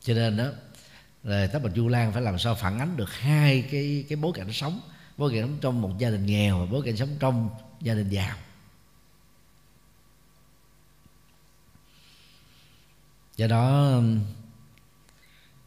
[0.00, 0.46] Cho nên đó,
[1.22, 4.32] là tất bình du lan phải làm sao phản ánh được hai cái cái bối
[4.34, 4.80] cảnh sống,
[5.16, 8.08] bối cảnh sống trong một gia đình nghèo và bối cảnh sống trong gia đình
[8.08, 8.36] giàu.
[13.36, 14.00] Do đó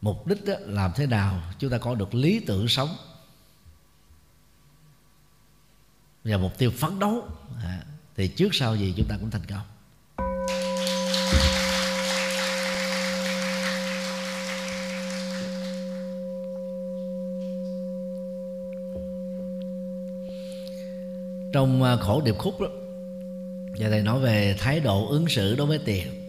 [0.00, 2.96] mục đích đó, làm thế nào chúng ta có được lý tưởng sống?
[6.24, 7.28] Và mục tiêu phấn đấu
[7.62, 7.84] à,
[8.16, 9.62] thì trước sau gì chúng ta cũng thành công.
[21.52, 22.66] Trong à, khổ điệp khúc đó
[23.76, 26.19] giờ thầy nói về thái độ ứng xử đối với tiền.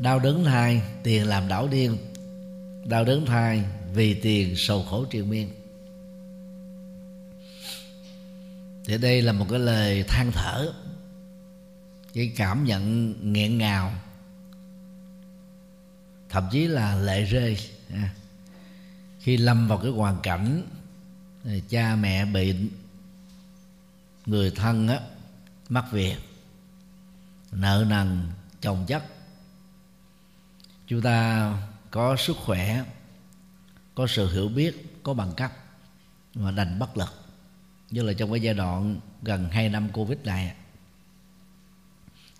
[0.00, 1.96] Đau đớn thai, tiền làm đảo điên.
[2.84, 5.50] Đau đớn thai, vì tiền sầu khổ triền miên.
[8.84, 10.72] Thì đây là một cái lời than thở,
[12.14, 13.92] cái cảm nhận nghẹn ngào,
[16.28, 17.58] thậm chí là lệ rơi.
[17.92, 18.14] À,
[19.18, 20.62] khi lâm vào cái hoàn cảnh
[21.44, 22.54] à, cha mẹ bị
[24.26, 25.00] người thân á,
[25.68, 26.16] mắc việc,
[27.52, 28.28] nợ nần,
[28.60, 29.19] chồng chất
[30.90, 31.52] chúng ta
[31.90, 32.84] có sức khỏe,
[33.94, 35.52] có sự hiểu biết, có bằng cấp
[36.34, 37.08] mà đành bất lực.
[37.90, 40.54] Như là trong cái giai đoạn gần 2 năm covid này.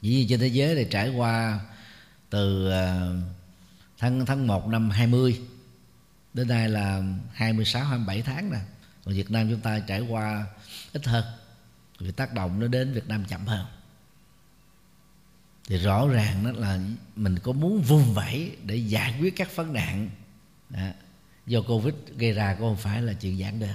[0.02, 1.60] Dĩ nhiên trên thế giới thì trải qua
[2.30, 3.16] từ ờ,
[3.98, 5.40] tháng tháng 1 năm 20
[6.34, 8.58] đến nay là 26 27 tháng nè.
[9.04, 10.46] Còn Việt Nam chúng ta trải qua
[10.92, 11.24] ít hơn,
[11.98, 13.66] vì tác động nó đến Việt Nam chậm hơn
[15.70, 16.78] thì rõ ràng đó là
[17.16, 20.10] mình có muốn vung vẩy để giải quyết các vấn nạn.
[20.70, 20.88] Đó,
[21.46, 23.74] do covid gây ra cũng không phải là chuyện giản đơn.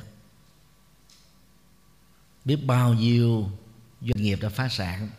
[2.45, 3.49] Biết bao nhiêu
[4.01, 5.09] doanh nghiệp đã phá sản.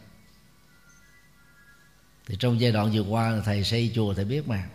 [2.26, 4.68] Thì trong giai đoạn vừa qua thầy xây chùa thầy biết mà.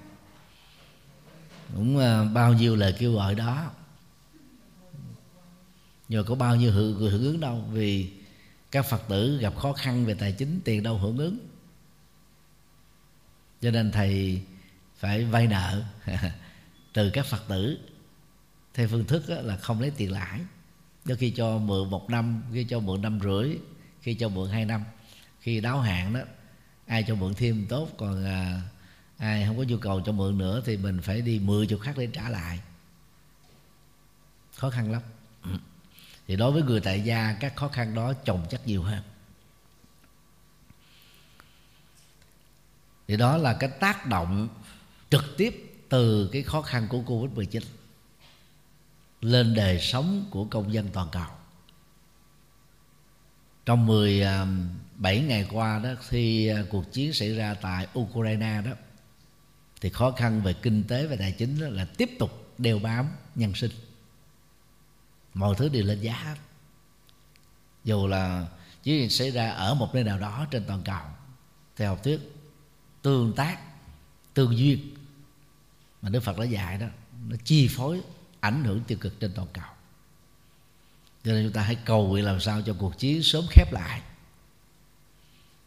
[1.76, 3.72] Cũng à, bao nhiêu lời kêu gọi đó.
[6.10, 7.66] Nhưng có bao nhiêu hưởng, hưởng ứng đâu.
[7.72, 8.12] Vì
[8.72, 11.51] các phật tử gặp khó khăn về tài chính tiền đâu hưởng ứng
[13.62, 14.42] cho nên thầy
[14.98, 15.84] phải vay nợ.
[16.94, 17.78] Từ các phật tử.
[18.74, 20.40] Theo phương thức là không lấy tiền lãi.
[21.06, 23.58] Đôi khi cho mượn một năm khi cho mượn năm rưỡi
[24.02, 24.84] khi cho mượn hai năm.
[25.42, 26.20] Khi đáo hạn đó
[26.86, 28.62] ai cho mượn thêm tốt còn à,
[29.18, 31.98] ai không có nhu cầu cho mượn nữa thì mình phải đi mười chục khác
[31.98, 32.60] để trả lại.
[34.56, 35.02] Khó khăn lắm.
[36.28, 39.02] Thì đối với người tại gia các khó khăn đó chồng chất nhiều hơn.
[43.12, 44.50] Thì đó là cái tác động
[45.10, 47.64] trực tiếp từ cái khó khăn của covid 19
[49.22, 51.28] lên đời sống của công dân toàn cầu.
[53.66, 58.72] Trong 17 à, ngày qua đó, khi à, cuộc chiến xảy ra tại Ukraine đó,
[59.82, 63.10] thì khó khăn về kinh tế và tài chính đó là tiếp tục đeo bám
[63.36, 63.72] nhân sinh.
[65.34, 66.36] Mọi thứ đều lên giá
[67.84, 68.48] dù là
[68.84, 71.06] chiến xảy ra ở một nơi nào đó trên toàn cầu,
[71.76, 72.41] theo học thuyết
[73.02, 73.60] tương tác
[74.34, 74.96] tương duyên.
[76.02, 76.88] Mà Đức Phật đã dạy đó
[77.28, 78.02] nó chi phối
[78.40, 79.66] ảnh hưởng tiêu cực trên toàn cầu.
[81.24, 84.02] Cho nên chúng ta hãy cầu nguyện làm sao cho cuộc chiến sớm khép lại.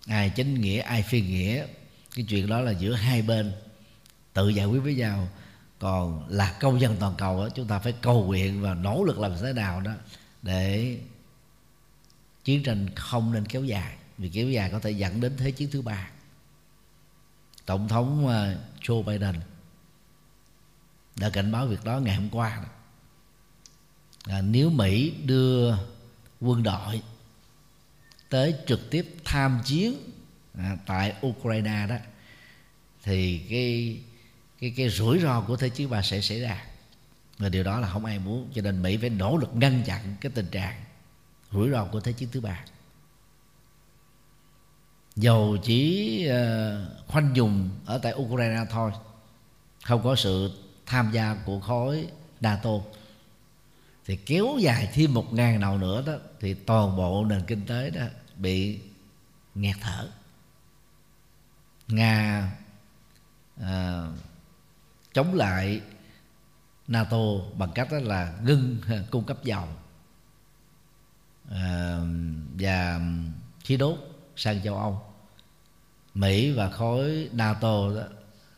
[0.06, 1.66] Ai chính nghĩa ai phi nghĩa
[2.14, 3.52] cái chuyện đó là giữa hai bên
[4.32, 5.28] tự giải quyết với nhau.
[5.78, 9.18] Còn là công dân toàn cầu đó, chúng ta phải cầu nguyện và nỗ lực
[9.18, 9.92] làm thế nào đó
[10.42, 10.98] để
[12.44, 13.96] chiến tranh không nên kéo dài.
[14.18, 16.10] Vì kéo dài có thể dẫn đến thế chiến thứ ba
[17.66, 19.34] tổng thống ờ, Joe Biden
[21.16, 22.68] đã cảnh báo việc đó ngày hôm qua đó.
[24.34, 25.76] À, nếu Mỹ đưa
[26.40, 27.02] quân đội
[28.28, 29.94] tới trực tiếp tham chiến
[30.58, 31.96] à, tại Ukraine đó
[33.02, 34.00] thì cái
[34.60, 36.64] cái cái rủi ro của thế chiến ba sẽ xảy ra.
[37.38, 38.50] Và điều đó là không ai muốn.
[38.54, 40.84] Cho nên Mỹ phải nỗ lực ngăn chặn cái tình trạng
[41.52, 42.64] rủi ro của thế chiến thứ ba
[45.16, 48.92] dầu chỉ ờ, khoanh dùng ở tại Ukraine thôi.
[49.84, 50.50] Không có sự
[50.86, 52.08] tham gia của khối
[52.40, 52.70] NATO.
[54.06, 57.90] Thì kéo dài thêm một ngàn nào nữa đó thì toàn bộ nền kinh tế
[57.90, 58.04] đó
[58.36, 58.80] bị
[59.54, 60.08] nghẹt thở.
[61.88, 62.50] Nga
[63.60, 64.06] à,
[65.12, 65.80] chống lại
[66.86, 67.18] nato
[67.58, 68.78] bằng cách đó là ngưng
[69.10, 69.68] cung cấp dầu
[71.50, 71.98] à,
[72.58, 73.00] và
[73.60, 75.02] khí đốt sang châu âu.
[76.14, 78.02] Mỹ và khối nato đó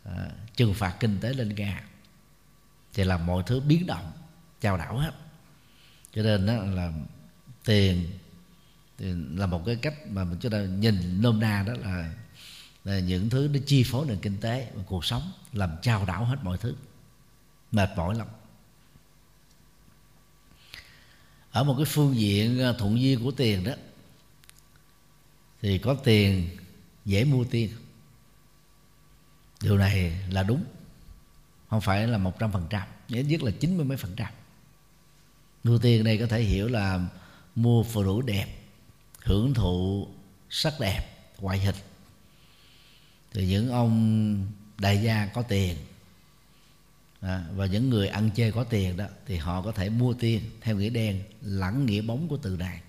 [0.05, 1.85] à, trừng phạt kinh tế lên nga
[2.95, 4.13] thì làm mọi thứ biến động
[4.61, 5.13] chào đảo hết.
[6.13, 6.93] Cho nên đó là
[7.65, 8.11] tiền
[8.99, 12.15] thì là một cái cách mà mình chúng ta nhìn nôm na đó là,
[12.85, 16.25] là những thứ nó chi phối nền kinh tế và cuộc sống làm trao đảo
[16.25, 16.75] hết mọi thứ.
[17.73, 18.27] Mệt mỏi lắm.
[21.51, 23.73] Ở một cái phương diện à, thuận duyên của tiền đó
[25.67, 26.49] thì có tiền
[27.05, 27.71] dễ mua tiền.
[29.63, 30.65] Điều này là đúng.
[31.71, 34.33] Không phải là một trăm phần trăm nhất là chín mươi mấy phần trăm.
[35.65, 37.01] Mua tiền này có thể hiểu là
[37.55, 38.47] mua phụ nữ đẹp
[39.23, 40.09] hưởng thụ
[40.51, 41.07] sắc đẹp
[41.39, 41.77] ngoại hình.
[43.33, 44.47] Thì những ông
[44.79, 45.77] đại gia có tiền
[47.21, 50.43] à, và những người ăn chơi có tiền đó thì họ có thể mua tiền
[50.61, 52.81] theo nghĩa đen lẫn nghĩa bóng của từ này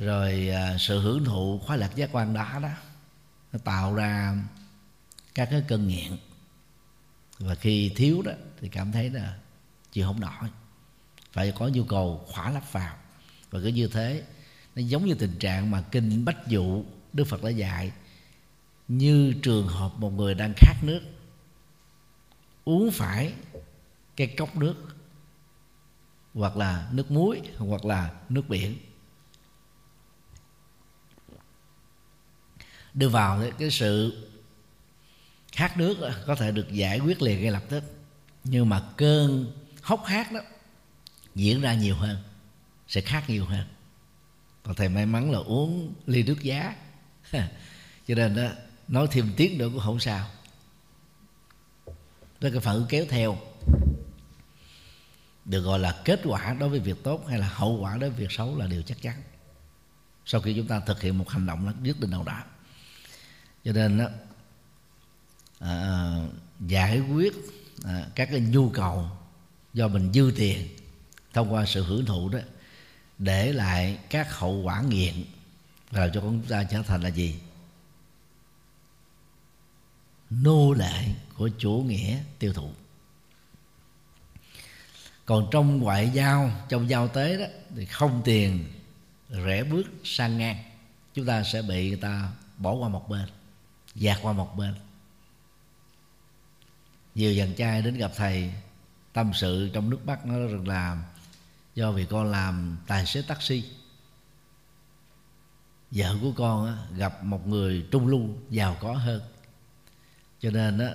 [0.00, 2.68] rồi à, sự hưởng thụ khoái lạc giác quan đó đó,
[3.52, 4.36] nó tạo ra
[5.34, 6.16] các cái cơn nghiện.
[7.38, 9.38] Và khi thiếu đó, thì cảm thấy là
[9.92, 10.50] chịu không nổi.
[11.32, 12.96] Phải có nhu cầu khỏa lấp vào.
[13.50, 14.22] Và cứ như thế,
[14.74, 17.92] nó giống như tình trạng mà kinh bách dụ, đức phật đã dạy,
[18.88, 21.00] như trường hợp một người đang khát nước,
[22.64, 23.32] uống phải
[24.16, 24.74] cái cốc nước,
[26.34, 28.76] hoặc là nước muối, hoặc là nước biển.
[32.94, 34.26] Đưa vào cái sự
[35.52, 37.84] khát nước có thể được giải quyết liền ngay lập tức.
[38.44, 40.40] Nhưng mà cơn hốc hát đó
[41.34, 42.18] diễn ra nhiều hơn,
[42.88, 43.66] sẽ khác nhiều hơn.
[44.62, 46.76] Còn thầy may mắn là uống ly nước giá.
[48.08, 48.48] Cho nên đó,
[48.88, 50.30] nói thêm tiếng nữa cũng không sao.
[52.40, 53.38] Đó cái phản kéo theo.
[55.44, 58.18] Được gọi là kết quả đối với việc tốt hay là hậu quả đối với
[58.20, 59.22] việc xấu là điều chắc chắn.
[60.26, 62.42] Sau khi chúng ta thực hiện một hành động là nhất định nào đó
[63.64, 64.06] cho nên đó,
[65.58, 66.14] à,
[66.60, 67.34] giải quyết
[67.84, 69.10] à, các cái nhu cầu
[69.74, 70.68] do mình dư tiền
[71.32, 72.38] thông qua sự hưởng thụ đó
[73.18, 75.14] để lại các hậu quả nghiện
[75.90, 77.40] và cho chúng ta trở thành là gì?
[80.30, 81.04] Nô lệ
[81.38, 82.70] của chủ nghĩa tiêu thụ.
[85.26, 87.46] Còn trong ngoại giao trong giao tế đó
[87.76, 88.72] thì không tiền
[89.28, 90.64] rẽ bước sang ngang.
[91.14, 93.26] Chúng ta sẽ bị người ta bỏ qua một bên
[94.00, 94.74] dạt qua một bên.
[97.14, 98.52] Nhiều dàn trai đến gặp thầy
[99.12, 101.04] tâm sự trong nước mắt nó rằng là
[101.74, 103.64] do vì con làm tài xế taxi.
[105.90, 109.22] Vợ của con á, gặp một người trung lưu giàu có hơn.
[110.40, 110.94] Cho nên á,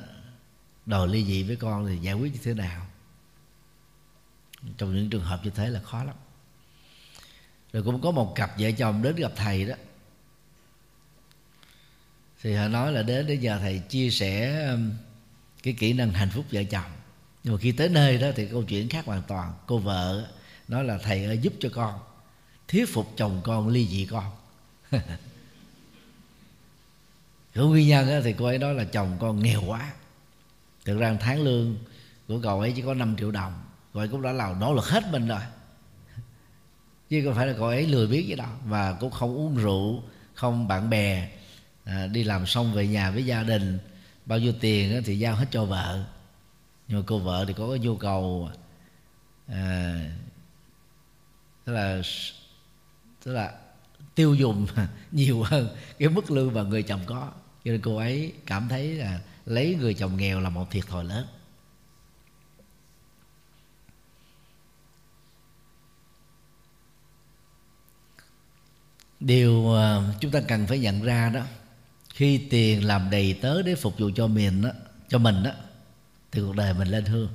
[0.86, 2.88] đòi ly dị với con thì giải quyết như thế nào?
[4.78, 6.16] Trong những trường hợp như thế là khó lắm.
[7.74, 9.76] Rồi cũng có một cặp vợ chồng đến gặp thầy đó
[12.46, 14.91] thì họ nói là đến để giờ thầy chia sẻ um,
[15.64, 16.91] cái kỹ năng hạnh phúc vợ chồng.
[17.43, 19.54] Nhưng mà khi tới nơi đó thì câu chuyện khác hoàn toàn.
[19.68, 20.28] Cô vợ
[20.68, 22.00] nói là thầy ơi, giúp cho con,
[22.68, 24.32] thuyết phục chồng con ly dị con.
[27.54, 29.93] Cái nguyên nhân thì cô ấy nói là chồng con nghèo quá.
[30.86, 31.78] Thực ra tháng lương
[32.28, 33.54] của cậu ấy chỉ có 5 triệu đồng.
[33.93, 35.41] Cậu ấy cũng đã làm nỗ lực hết mình rồi.
[37.10, 38.50] Chứ không phải là cậu ấy lười biết gì đâu.
[38.66, 41.30] Và cũng không uống rượu, không bạn bè
[41.86, 43.79] à, đi làm xong về nhà với gia đình
[44.25, 46.05] bao nhiêu tiền thì giao hết cho vợ.
[46.88, 48.49] Nhưng mà cô vợ thì có cái nhu cầu
[49.47, 49.99] à,
[51.65, 52.01] tức là
[53.23, 53.53] tức là
[54.15, 54.67] tiêu dùng
[55.11, 57.31] nhiều hơn cái mức lương mà người chồng có.
[57.65, 61.03] Cho nên cô ấy cảm thấy là lấy người chồng nghèo là một thiệt thòi
[61.05, 61.27] lớn.
[69.19, 71.41] Điều à, chúng ta cần phải nhận ra đó
[72.16, 74.70] khi tiền làm đầy tớ để phục vụ cho mình đó,
[75.07, 75.51] cho mình đó
[76.32, 77.30] thì cuộc đời mình lên hương.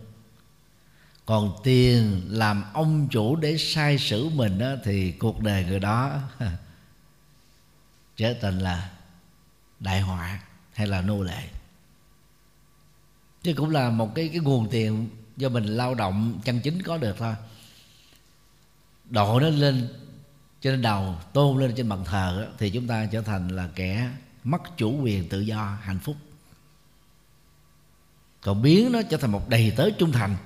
[1.27, 6.21] Còn tiền làm ông chủ để sai sử mình đó, thì cuộc đời người đó
[8.17, 8.91] trở thành là
[9.81, 10.41] đại họa
[10.73, 11.49] hay là nô lệ.
[13.43, 16.99] Chứ cũng là một cái cái nguồn tiền do mình lao động chân chính có
[16.99, 17.35] được thôi.
[19.11, 19.89] Đội nó lên
[20.61, 24.11] trên đầu tôn lên trên bàn thờ đó, thì chúng ta trở thành là kẻ
[24.45, 26.17] mất chủ quyền tự do, hạnh phúc.
[28.41, 30.37] Còn biến nó trở thành một đầy tớ trung thành.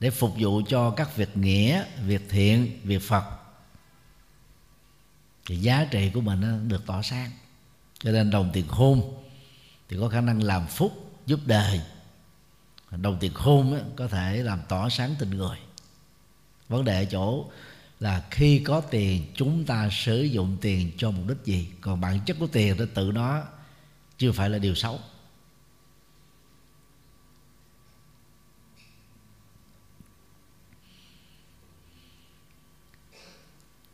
[0.00, 3.24] Để phục vụ cho các việc nghĩa, việc thiện, việc phật.
[5.46, 7.30] Thì giá trị của mình nó được tỏ sáng.
[7.98, 9.22] Cho nên đồng tiền khôn
[9.88, 11.80] thì có khả năng làm phúc, giúp đời.
[12.90, 15.58] Đồng tiền khôn có thể làm tỏ sáng tình người.
[16.68, 17.50] Vấn đề ở chỗ
[18.02, 21.68] là khi có tiền, chúng ta sử dụng tiền cho mục đích gì?
[21.80, 23.42] Còn bản chất của tiền nó tự nó
[24.18, 25.00] chưa phải là điều xấu.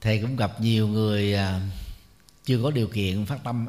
[0.01, 1.61] Thầy cũng gặp nhiều người à,
[2.45, 3.69] chưa có điều kiện phát tâm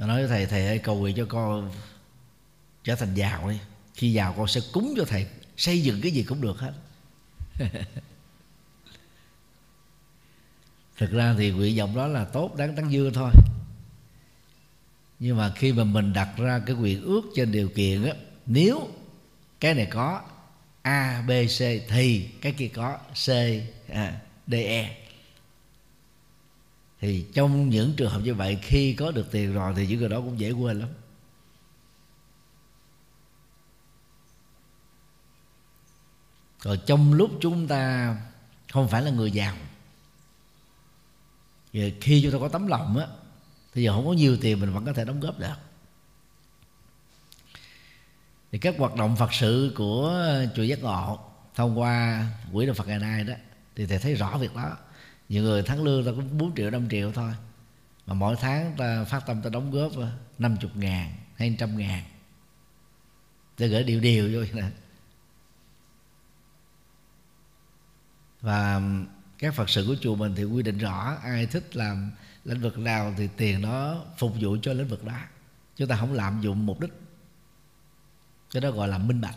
[0.00, 1.72] nói với thầy thầy ơi, cầu nguyện cho con
[2.84, 3.58] trở thành giàu đi.
[3.94, 5.26] Khi giàu con sẽ cúng cho thầy,
[5.56, 6.72] xây dựng cái gì cũng được hết.
[10.96, 13.30] thực ra thì nguyện vọng đó là tốt đáng tán dương thôi.
[15.18, 18.12] Nhưng mà khi mà mình đặt ra cái quyền ước trên điều kiện á
[18.46, 18.88] nếu
[19.60, 20.22] cái này có
[20.82, 23.30] a b c thì cái kia có c
[23.88, 24.96] à, d e.
[27.00, 30.08] Thì trong những trường hợp như vậy khi có được tiền rồi thì những người
[30.08, 30.88] đó cũng dễ quên lắm.
[36.64, 38.16] Còn trong lúc chúng ta
[38.72, 39.56] không phải là người giàu,
[41.72, 43.06] thì khi chúng ta có tấm lòng á,
[43.74, 45.54] thì giờ không có nhiều tiền mình vẫn có thể đóng góp được.
[48.52, 50.24] Thì các hoạt động phật sự của
[50.56, 51.18] chùa giác ngộ
[51.54, 53.34] thông qua quỹ đạo phật ngày nay đó,
[53.76, 54.76] thì thầy thấy rõ việc đó.
[55.28, 57.32] Nhiều người tháng lương ta cũng 4 triệu 5 triệu thôi.
[58.06, 62.04] Mà mỗi tháng ta phát tâm ta đóng góp ờ, 50 ngàn hay trăm ngàn.
[63.58, 64.64] Ta gửi điều điều vô nè
[68.44, 68.80] và
[69.38, 72.10] các phật sự của chùa mình thì quy định rõ ai thích làm
[72.44, 75.18] lĩnh vực nào thì tiền đó phục vụ cho lĩnh vực đó.
[75.76, 76.92] Chúng ta không lạm dụng mục đích.
[78.50, 79.36] Cái đó gọi là minh bạch.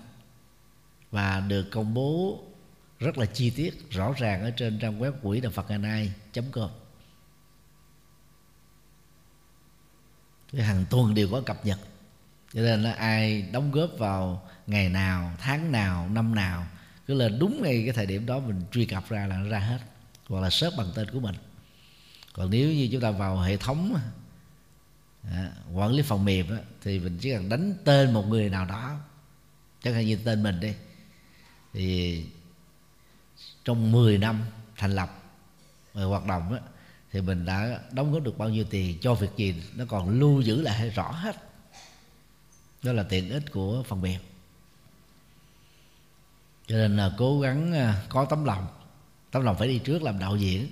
[1.12, 2.44] Và được công bố
[3.00, 6.14] rất là chi tiết, rõ ràng ở trên trang web quỹ đạo phật ngày nay
[6.52, 6.70] com.
[10.54, 11.80] Cái hàng tuần đều có cập nhật.
[12.54, 16.68] Cho nên là ai đóng góp vào ngày nào, tháng nào, năm nào
[17.08, 19.60] cứ lên đúng ngay cái thời điểm đó mình truy cập ra là nó ra
[19.60, 19.80] hết.
[20.28, 21.36] Hoặc là search bằng tên của mình.
[22.34, 24.00] Còn nếu như chúng ta vào hệ thống
[25.32, 28.66] à, quản lý phần mềm đó, thì mình chỉ cần đánh tên một người nào
[28.66, 29.00] đó
[29.84, 30.74] chẳng hạn như tên mình đi
[31.74, 32.26] thì
[33.66, 34.46] trong 10 năm
[34.76, 35.24] thành lập
[35.94, 36.60] và hoạt động đó,
[37.12, 40.42] thì mình đã đóng góp được bao nhiêu tiền cho việc gì nó còn lưu
[40.42, 41.36] giữ lại rõ hết.
[42.84, 44.22] Đó là tiện ích của phần mềm
[46.68, 48.68] cho nên là cố gắng à, có tấm lòng.
[49.32, 50.68] Tấm lòng phải đi trước làm đạo diễn.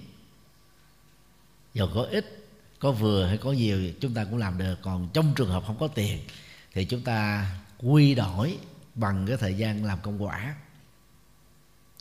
[1.74, 2.46] Dù có ít,
[2.80, 4.76] có vừa hay có nhiều chúng ta cũng làm được.
[4.82, 6.20] Còn trong trường hợp không có tiền
[6.74, 8.58] thì chúng ta quy đổi
[8.96, 10.56] bằng cái thời gian làm công quả.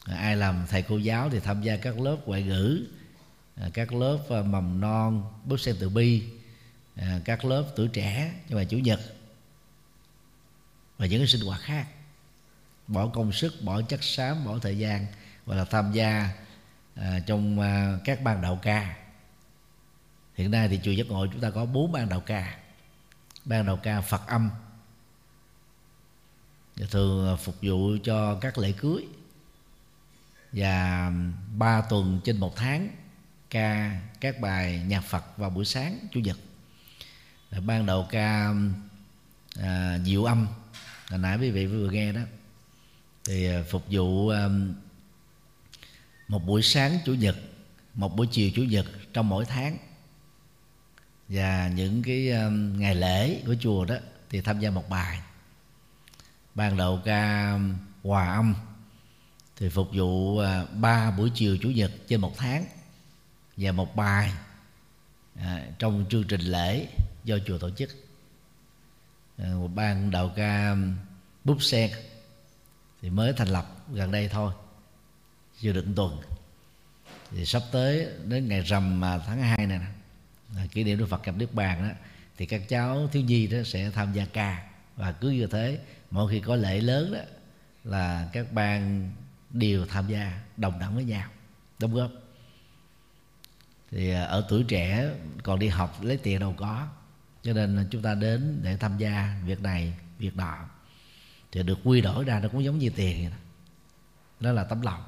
[0.04, 2.84] Ai làm thầy cô giáo thì tham gia các lớp ngoại ngữ
[3.56, 6.22] à, các lớp à, mầm non, bước sen từ bi
[7.24, 9.00] các lớp tuổi trẻ, nhưng mà chủ nhật
[10.98, 11.86] và những cái sinh hoạt khác
[12.86, 15.06] bỏ công sức bỏ chất xám bỏ thời gian
[15.46, 16.30] và là tham gia
[16.94, 18.96] à, trong à, các ban đạo ca.
[20.34, 22.58] Hiện nay thì chùa giác ngộ chúng ta có bốn ban đạo ca.
[23.44, 24.50] Ban đạo ca phật âm.
[26.76, 29.06] Dạ, thường phục vụ cho các lễ cưới.
[30.52, 31.10] Và
[31.56, 32.88] ba tuần trên một tháng
[33.50, 36.38] ca các bài nhạc Phật vào buổi sáng chủ nhật.
[37.66, 38.54] Ban đầu ca
[39.60, 40.46] à, diệu âm.
[41.10, 42.20] Hồi nãy quý vị vừa nghe đó
[43.28, 44.32] thì à, phục vụ
[46.28, 47.36] một buổi sáng chủ nhật
[47.94, 49.78] một buổi chiều chủ nhật trong mỗi tháng.
[51.28, 53.94] Và những cái ngày lễ của chùa đó
[54.30, 55.20] thì tham gia một bài.
[56.54, 57.58] Ban đầu ca
[58.02, 58.54] hòa âm.
[59.56, 62.64] Thì phục vụ à, ba buổi chiều chủ nhật trên một tháng.
[63.56, 64.32] Và một bài
[65.36, 66.86] à, trong chương trình lễ
[67.24, 67.90] do chùa tổ chức.
[69.38, 70.76] À, một ban đạo ca
[71.44, 71.90] búp sen
[73.04, 74.52] thì mới thành lập gần đây thôi
[75.60, 76.20] chưa được tuần.
[77.30, 81.24] Thì sắp tới đến ngày rằm mà tháng 2 này nè kỷ niệm Đức Phật
[81.24, 81.94] gặp Niết Bàn đó,
[82.36, 85.78] thì các cháu thiếu nhi đó sẽ tham gia ca và cứ như thế.
[86.10, 87.20] Mỗi khi có lễ lớn đó,
[87.84, 89.10] là các ban
[89.50, 91.28] đều tham gia, đồng đẳng với nhau,
[91.78, 92.10] đóng góp.
[93.90, 95.10] Thì à, ở tuổi trẻ
[95.42, 96.88] còn đi học lấy tiền đâu có,
[97.42, 100.68] cho nên chúng ta đến để tham gia việc này, việc nọ
[101.54, 103.36] thì được quy đổi ra nó cũng giống như tiền vậy đó.
[104.40, 105.04] đó là tấm lòng.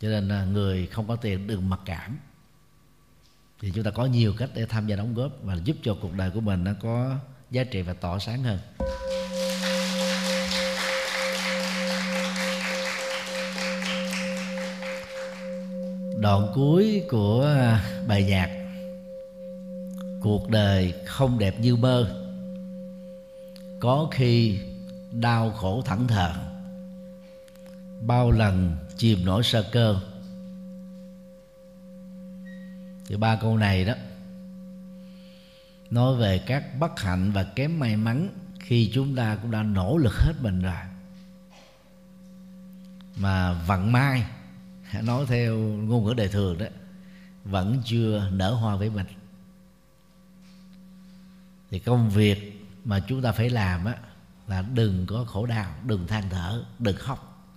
[0.00, 2.18] Cho nên à, người không có tiền đừng mặc cảm.
[3.60, 6.14] Thì chúng ta có nhiều cách để tham gia đóng góp và giúp cho cuộc
[6.14, 7.16] đời của mình nó có
[7.50, 8.58] giá trị và tỏ sáng hơn.
[16.20, 18.50] Đoạn cuối của à, bài nhạc
[20.22, 22.24] cuộc đời không đẹp như mơ.
[23.80, 24.58] Có khi
[25.12, 26.32] đau khổ thẳng thờ.
[28.06, 30.00] Bao lần chìm nổi sơ cơ.
[33.06, 33.94] Thì ba câu này đó,
[35.90, 38.28] nói về các bất hạnh và kém may mắn
[38.60, 40.74] khi chúng ta cũng đã nỗ lực hết mình rồi.
[43.16, 44.26] Mà vận may,
[45.02, 46.66] nói theo ngôn ngữ đời thường đó,
[47.44, 49.06] vẫn chưa nở hoa với mình.
[51.70, 53.94] Thì công việc mà chúng ta phải làm á
[54.48, 57.48] là đừng có khổ đau, đừng than thở, đừng khóc,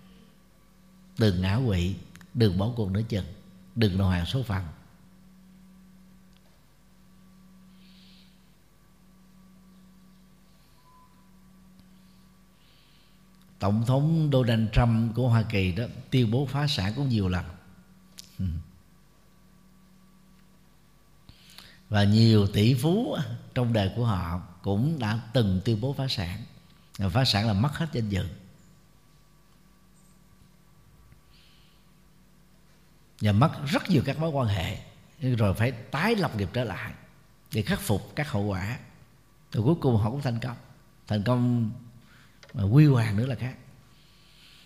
[1.18, 1.96] đừng ngã quỵ,
[2.34, 3.26] đừng bỏ cuộc nữa chừng,
[3.76, 4.64] đừng đầu hàng số phận.
[13.60, 17.46] Tổng thống Donald Trump của Hoa Kỳ đó tuyên bố phá sản cũng nhiều lần.
[21.90, 23.18] Và nhiều tỷ phú
[23.54, 26.44] trong đời của họ cũng đã từng tuyên bố phá sản
[26.98, 28.26] phá sản là mất hết danh dự.
[33.22, 34.78] Và mất rất nhiều các mối quan hệ.
[35.20, 36.94] Rồi phải tái lập nghiệp trở lại
[37.54, 38.80] để khắc phục các hậu quả.
[39.52, 40.58] Rồi cuối cùng họ cũng thành công.
[41.08, 41.72] Thành công
[42.54, 43.56] mà quy hoàng nữa là khác.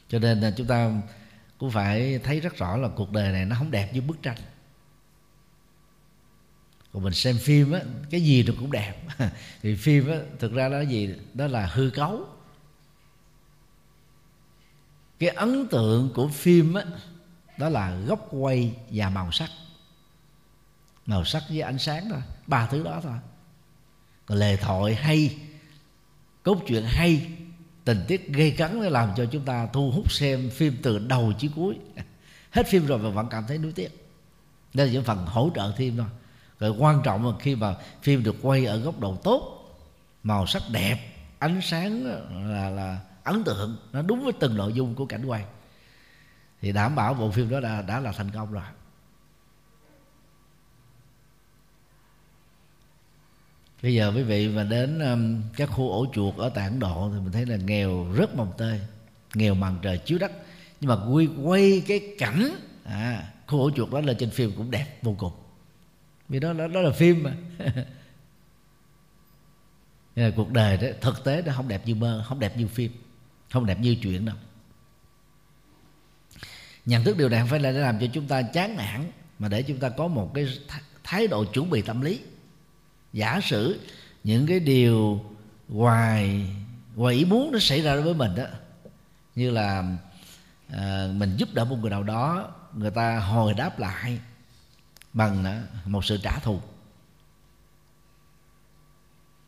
[0.10, 0.92] Cho nên là chúng ta
[1.58, 4.38] cũng phải thấy rất rõ là cuộc đời này nó không đẹp như bức tranh
[6.96, 8.93] còn mình xem phim á, cái gì nó cũng đẹp.
[9.62, 11.16] Thì phim á, thực ra đó gì?
[11.34, 12.28] Đó là hư cấu.
[15.20, 16.84] Cái ấn tượng của phim á,
[17.58, 19.50] đó là góc quay và màu sắc.
[21.06, 23.18] Màu sắc với ánh sáng thôi, ba thứ đó thôi.
[24.26, 25.38] Còn lề thoại hay,
[26.43, 27.28] cốt truyện hay,
[27.86, 31.34] tình tiết gây cấn để làm cho chúng ta thu hút xem phim từ đầu
[31.39, 31.76] chí cuối.
[32.52, 33.89] Hết phim rồi mà vẫn cảm thấy nuối tiếc.
[34.74, 36.08] Đây là những phần hỗ trợ thêm thôi
[36.70, 39.51] và quan trọng là khi mà phim được quay ở góc độ tốt
[40.24, 40.97] màu sắc đẹp
[41.39, 42.03] ánh sáng
[42.51, 45.45] là là ấn tượng nó đúng với từng nội dung của cảnh quay.
[46.61, 48.63] Thì đảm bảo bộ phim đó đã, đã là thành công rồi.
[53.84, 57.11] Bây giờ quý vị mà đến um, các khu ổ chuột ở tại ấn độ
[57.13, 58.82] thì mình thấy là nghèo rất mồng tơi
[59.34, 60.32] nghèo màn trời chiếu đất.
[60.82, 62.49] Nhưng mà quy quay cái cảnh
[62.84, 65.32] à, khu ổ chuột đó lên trên phim cũng đẹp vô cùng
[66.30, 67.34] vì đó đó, đó là phim mà.
[70.16, 72.92] Là cuộc đời đó thực tế nó không đẹp như mơ không đẹp như phim
[73.52, 74.36] không đẹp như chuyện đâu.
[76.86, 79.48] Nhận thức điều này không phải là để làm cho chúng ta chán nản mà
[79.48, 80.48] để chúng ta có một cái
[81.04, 82.20] thái độ chuẩn bị tâm lý.
[83.14, 83.80] Giả sử
[84.24, 85.26] những cái điều
[85.68, 86.48] ngoài
[86.96, 88.44] ngoài ý muốn nó xảy ra đối với mình đó
[89.36, 89.98] như là
[90.70, 94.20] à, mình giúp đỡ một người nào đó người ta hồi đáp lại
[95.16, 96.59] bằng à, một sự trả thù.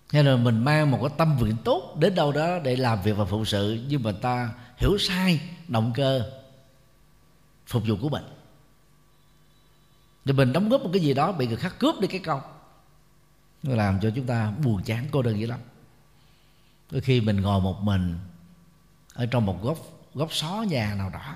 [0.10, 3.18] Hay là mình mang một cái tâm nguyện tốt đến đâu đó để làm việc
[3.18, 6.32] và phụ sự, nhưng mà ta hiểu sai động cơ
[7.68, 8.24] phục vụ của mình.
[10.26, 12.42] Thì mình đóng góp một cái gì đó bị người khác cướp đi cái công
[13.64, 15.60] nó làm cho chúng ta buồn chán, cô đơn dữ lắm.
[16.92, 18.20] Đôi khi mình ngồi một mình
[19.14, 19.78] ở trong một góc
[20.14, 21.36] góc xó nhà nào đó,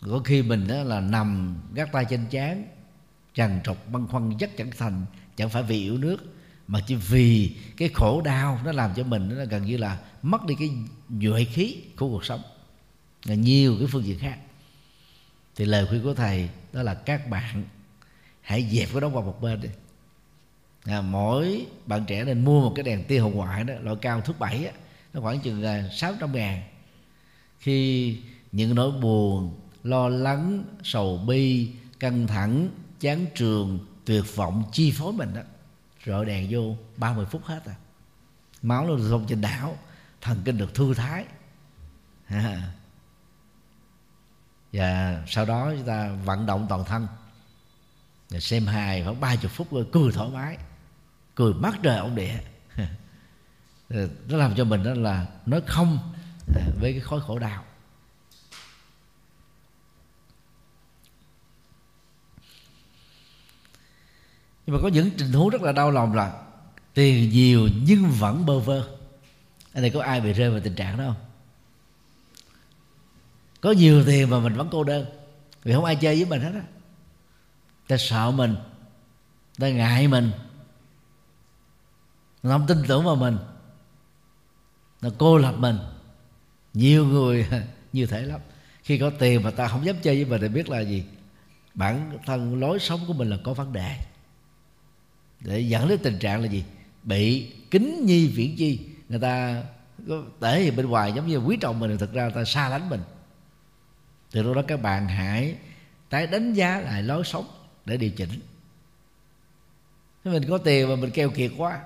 [0.00, 2.68] có khi mình đó là nằm gác tay trên chán
[3.34, 5.04] trằn trọc băn khoăn rất chẳng thành
[5.36, 6.16] chẳng phải vì yếu nước
[6.68, 10.46] mà chỉ vì cái khổ đau nó làm cho mình nó gần như là mất
[10.46, 10.70] đi cái
[11.08, 12.42] nhuệ khí của cuộc sống.
[13.24, 14.38] Là nhiều cái phương diện khác.
[15.56, 17.64] Thì lời khuyên của thầy đó là các bạn
[18.40, 19.68] hãy dẹp cái đó qua một bên đi.
[20.84, 24.20] À, mỗi bạn trẻ nên mua một cái đèn tia hồng ngoại đó loại cao
[24.20, 24.72] thước bảy á,
[25.14, 26.62] nó khoảng chừng là sáu trăm ngàn.
[27.58, 28.16] Khi
[28.52, 29.54] những nỗi buồn
[29.84, 31.70] lo lắng sầu bi
[32.00, 32.70] căng thẳng
[33.02, 35.40] chán trường, tuyệt vọng, chi phối mình đó.
[36.06, 37.74] Rọi đèn vô 30 phút hết à.
[38.62, 39.78] Máu nó thông trên đảo,
[40.20, 41.24] thần kinh được thư thái.
[42.26, 42.72] À.
[44.72, 47.06] và sau đó chúng ta vận động toàn thân.
[48.28, 50.56] Rồi xem hài khoảng ba chục phút rồi cười thoải mái.
[51.34, 52.38] Cười mắt trời ông địa.
[54.28, 56.14] Nó làm cho mình đó là nói không
[56.80, 57.64] với cái khối khổ đau.
[64.72, 66.42] Nhưng mà có những tình huống rất là đau lòng là
[66.94, 68.88] tiền nhiều nhưng vẫn bơ vơ.
[69.72, 71.24] Ở đây có ai bị rơi vào tình trạng đó không?
[73.60, 75.06] Có nhiều tiền mà mình vẫn cô đơn.
[75.64, 76.62] Vì không ai chơi với mình hết á.
[77.88, 78.56] Ta sợ mình.
[79.58, 80.30] Ta ngại mình.
[82.42, 83.38] Nó không tin tưởng vào mình.
[85.02, 85.78] Nó cô lập mình.
[86.74, 87.48] Nhiều người
[87.92, 88.40] như thế lắm.
[88.82, 91.04] Khi có tiền mà ta không dám chơi với mình thì biết là gì?
[91.74, 93.98] Bản thân lối sống của mình là có vấn đề
[95.44, 96.64] để dẫn đến tình trạng là gì?
[97.02, 98.86] Bị kính nhi viễn chi.
[99.08, 99.62] Người ta
[100.08, 102.88] có thể bên ngoài giống như quý trọng mình thực ra người ta xa lánh
[102.88, 103.00] mình.
[104.30, 105.56] Từ lúc đó các bạn hãy
[106.08, 107.46] tái đánh giá lại lối sống
[107.84, 108.40] để điều chỉnh.
[110.24, 111.80] Nếu mình có tiền mà mình keo kiệt quá,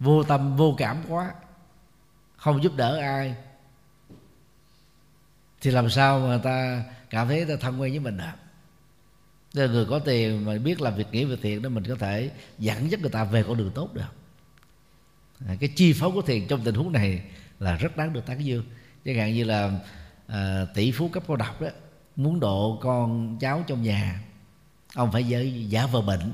[0.00, 1.34] vô tâm, vô cảm quá,
[2.36, 3.34] không giúp đỡ ai,
[5.60, 8.45] thì làm sao mà ta cảm thấy ta thân quen với mình được
[9.56, 12.30] nên người có tiền mà biết làm việc nghĩa việc thiện đó mình có thể
[12.58, 14.12] dẫn dắt người ta về con đường tốt được.
[15.46, 17.22] À, cái chi phối của tiền trong tình huống này
[17.60, 18.64] là rất đáng được tán dương.
[19.04, 19.70] Chẳng hạn như là
[20.26, 21.68] à, tỷ phú cấp cao độc đó
[22.16, 24.20] muốn độ con cháu trong nhà
[24.94, 26.32] ông phải giới giả vờ bệnh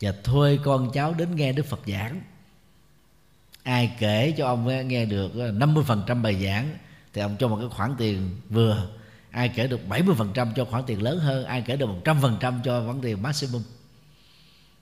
[0.00, 2.20] và thuê con cháu đến nghe đức phật giảng.
[3.62, 6.76] Ai kể cho ông nghe được à, 50% bài giảng
[7.12, 8.97] thì ông cho một cái khoản tiền vừa
[9.30, 13.00] ai kể được 70% cho khoản tiền lớn hơn, ai kể được 100% cho khoản
[13.00, 13.62] tiền maximum.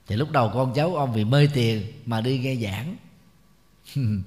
[0.07, 2.97] Thì lúc đầu con cháu ông vì mê tiền mà đi nghe giảng.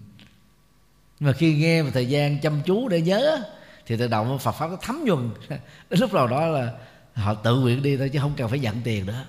[1.19, 3.43] Mà khi nghe một thời gian chăm chú để nhớ,
[3.85, 5.29] thì tự động Phật pháp nó thấm nhuần.
[5.49, 5.59] Đến
[5.99, 6.73] lúc nào đó là
[7.13, 9.25] họ tự nguyện đi thôi chứ không cần phải nhận tiền nữa.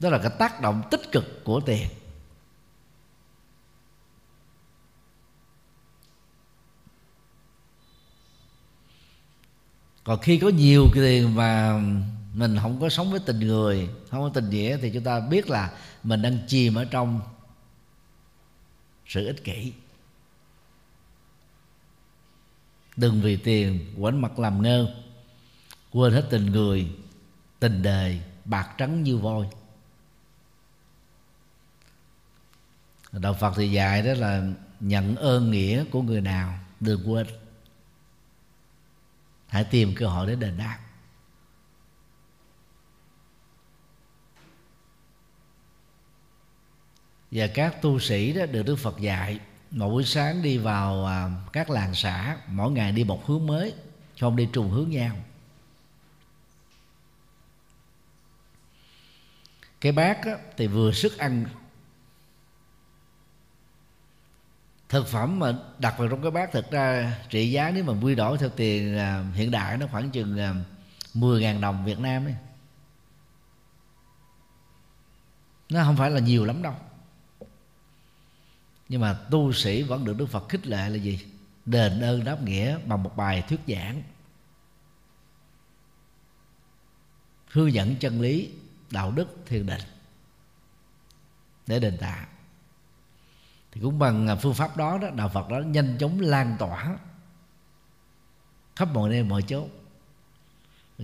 [0.00, 1.86] Đó là cái tác động tích cực của tiền.
[10.08, 11.80] Còn khi có nhiều tiền mà
[12.34, 15.50] mình không có sống với tình người, không có tình nghĩa, thì chúng ta biết
[15.50, 17.20] là mình đang chìm ở trong
[19.06, 19.72] sự ích kỷ.
[22.96, 24.94] Đừng vì tiền quánh mặt làm ngơ,
[25.92, 26.90] quên hết tình người,
[27.60, 29.46] tình đời bạc trắng như voi.
[33.12, 34.42] Đạo phật thì dạy đó là
[34.80, 37.26] nhận ơn nghĩa của người nào, đừng quên
[39.48, 40.78] hãy tìm cơ hội để đền đáp.
[47.30, 49.40] Và các tu sĩ đó được Đức Phật dạy
[49.70, 53.74] mỗi buổi sáng đi vào à, các làng xã mỗi ngày đi một hướng mới
[54.20, 55.16] không đi trùng hướng nhau.
[59.80, 61.44] Cái bát á, thì vừa sức ăn
[64.88, 68.14] thực phẩm mà đặt vào trong cái bát, thực ra trị giá nếu mà quy
[68.14, 70.54] đổi theo tiền à, hiện đại nó khoảng chừng à,
[71.14, 72.34] 10.000 đồng Việt Nam ấy.
[75.68, 76.74] nó không phải là nhiều lắm đâu.
[78.88, 81.26] Nhưng mà tu sĩ vẫn được Đức Phật khích lệ là gì?
[81.66, 84.02] Đền ơn đáp nghĩa bằng một bài thuyết giảng.
[87.50, 88.50] Hướng dẫn chân lý,
[88.90, 89.80] đạo đức, thiền định
[91.66, 92.26] để đền tạ
[93.78, 96.96] thì cũng bằng à, phương pháp đó đó, đạo Phật đó nhanh chóng lan tỏa
[98.76, 99.66] khắp mọi nơi, mọi chỗ.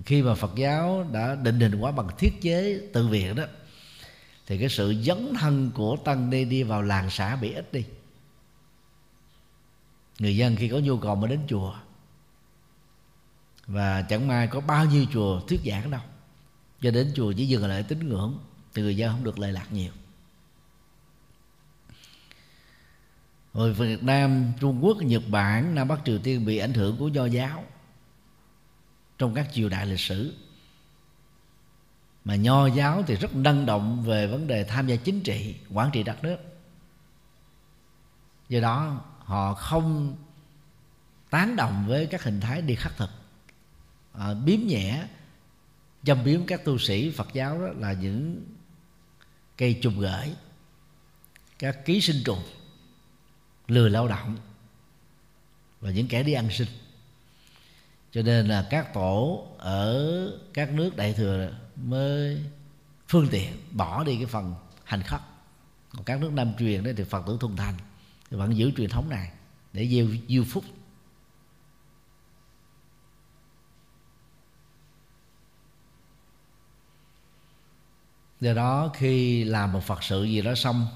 [0.06, 3.44] Khi mà Phật giáo đã định hình quá bằng thiết chế tự viện đó,
[4.46, 7.84] thì cái sự dấn thân của tăng ni đi vào làng xã bị ít đi.
[10.18, 11.74] Người dân khi có nhu cầu mới đến chùa.
[13.66, 16.00] Và chẳng may có bao nhiêu chùa thuyết giảng đâu.
[16.80, 18.38] Cho đến chùa chỉ dừng lại tín ngưỡng,
[18.74, 19.92] thì người dân không được lệ lạc nhiều.
[23.54, 27.08] Rồi Việt Nam, Trung Quốc, Nhật Bản, Nam Bắc Triều Tiên bị ảnh hưởng của
[27.08, 27.64] do giáo
[29.18, 30.34] trong các triều đại lịch sử.
[32.24, 35.90] Mà nho giáo thì rất năng động về vấn đề tham gia chính trị quản
[35.92, 36.36] trị đất nước.
[38.48, 40.16] Do đó họ không
[41.30, 43.10] tán đồng với các hình thái đi khắc thực.
[44.12, 45.06] À, biếm nhẹ
[46.04, 48.44] châm biếm các tu sĩ phật giáo đó là những
[49.56, 50.34] cây trùng gửi
[51.58, 52.42] các ký sinh trùng
[53.68, 54.36] lười lao động
[55.80, 56.68] và những kẻ đi ăn xin.
[58.12, 62.44] Cho nên là các tổ ở các nước đại thừa mới
[63.08, 64.54] phương tiện bỏ đi cái phần
[64.84, 65.20] hành khất.
[65.90, 67.74] Còn các nước nam truyền đấy thì phật tử thuần thành,
[68.30, 69.32] thì vẫn giữ truyền thống này
[69.72, 70.64] để gieo diêu phúc.
[78.40, 80.86] Do đó khi làm một phật sự gì đó xong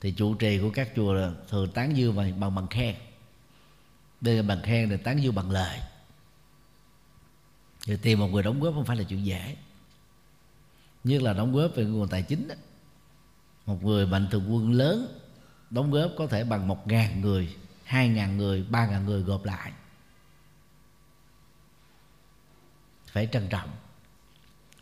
[0.00, 2.96] thì chủ trì của các chùa thường tán dương bằng bằng bằng khen.
[4.20, 5.80] Đây là bằng khen thì tán dương bằng lời.
[7.86, 9.56] Thì tìm một người đóng góp không phải là chuyện dễ.
[11.04, 12.54] Nhất là đóng góp về nguồn tài chính đó.
[13.66, 15.20] một người mạnh thường quân lớn,
[15.70, 19.44] đóng góp có thể bằng một ngàn người, hai ngàn người, ba ngàn người gộp
[19.44, 19.72] lại.
[23.06, 23.70] Phải trân trọng.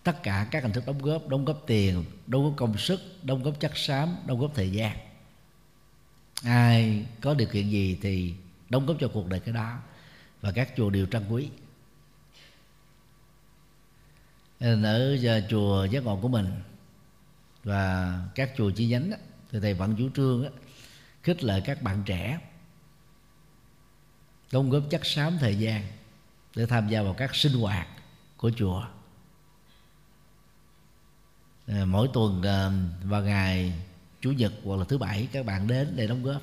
[0.02, 3.42] Tất cả các hình thức đóng góp đóng góp tiền, đóng góp công sức, đóng
[3.42, 5.05] góp chất xám, đóng góp thời gian
[6.42, 8.34] ai có điều kiện gì thì
[8.70, 9.78] đóng góp cho cuộc đời cái đó
[10.40, 11.48] và các chùa đều trân quý.
[14.60, 15.18] Nên ở
[15.50, 16.46] chùa giác ngộ của mình
[17.64, 19.16] và các chùa chi nhánh đó,
[19.50, 20.48] thì thầy vẫn chủ trương đó,
[21.22, 22.38] khích lệ các bạn trẻ
[24.52, 25.82] đóng góp chất xám thời gian
[26.56, 27.88] để tham gia vào các sinh hoạt
[28.36, 28.86] của chùa.
[31.66, 32.72] Ờ, mỗi tuần ờ,
[33.02, 33.72] vào ngày
[34.20, 36.42] chủ nhật hoặc là thứ bảy, các bạn đến để đóng góp.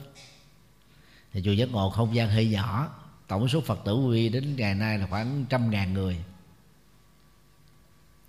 [1.33, 2.95] Thì chùa giác ngộ không gian hơi nhỏ,
[3.27, 6.23] tổng số phật tử quy đến ngày nay là khoảng trăm ngàn người.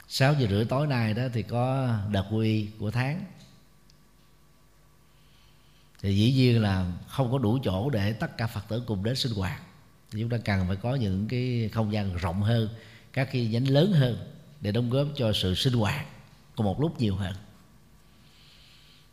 [0.08, 3.24] 6 giờ rưỡi tối nay đó thì có đợt quy của tháng.
[6.02, 9.16] Thì dĩ nhiên là không có đủ chỗ để tất cả phật tử cùng đến
[9.16, 9.62] sinh hoạt.
[10.10, 12.68] Thì chúng ta cần phải có những cái không gian rộng hơn,
[13.12, 16.06] các cái nhánh lớn hơn để đóng góp cho sự sinh hoạt
[16.56, 17.34] cùng một lúc nhiều hơn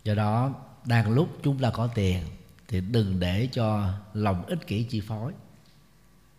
[0.03, 2.23] do đó đang lúc chúng ta có tiền
[2.67, 5.33] thì đừng để cho lòng ích kỷ chi phối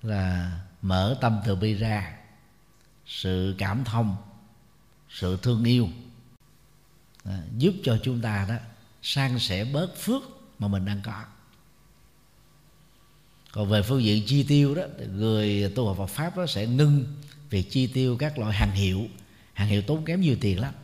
[0.02, 0.52] là
[0.82, 2.16] mở tâm từ bi ra.
[3.06, 4.16] Sự cảm thông
[5.10, 5.88] sự thương yêu
[7.24, 8.54] à, giúp cho chúng ta đó
[9.02, 10.22] san sẻ bớt phước
[10.58, 11.24] mà mình đang có.
[13.52, 14.82] Còn về phương diện chi tiêu đó
[15.12, 17.04] người tu học Phật pháp đó sẽ ngưng
[17.50, 19.06] việc chi tiêu các loại hàng hiệu.
[19.52, 20.74] Hàng hiệu tốn kém nhiều tiền lắm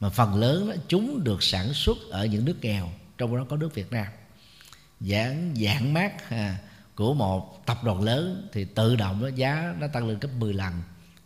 [0.00, 2.88] mà phần lớn đó, chúng được sản xuất ở những nước nghèo
[3.18, 4.06] trong đó có nước Việt Nam.
[5.00, 6.58] Giảng giảng mát à,
[6.94, 10.54] của một tập đoàn lớn thì tự động đó giá nó tăng lên gấp 10
[10.54, 10.72] lần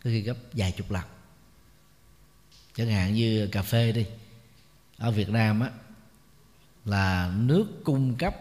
[0.03, 1.03] có khi gấp vài chục lần.
[2.75, 4.05] Chẳng hạn như cà phê đi
[4.97, 5.71] ở Việt Nam á
[6.85, 8.35] là nước cung cấp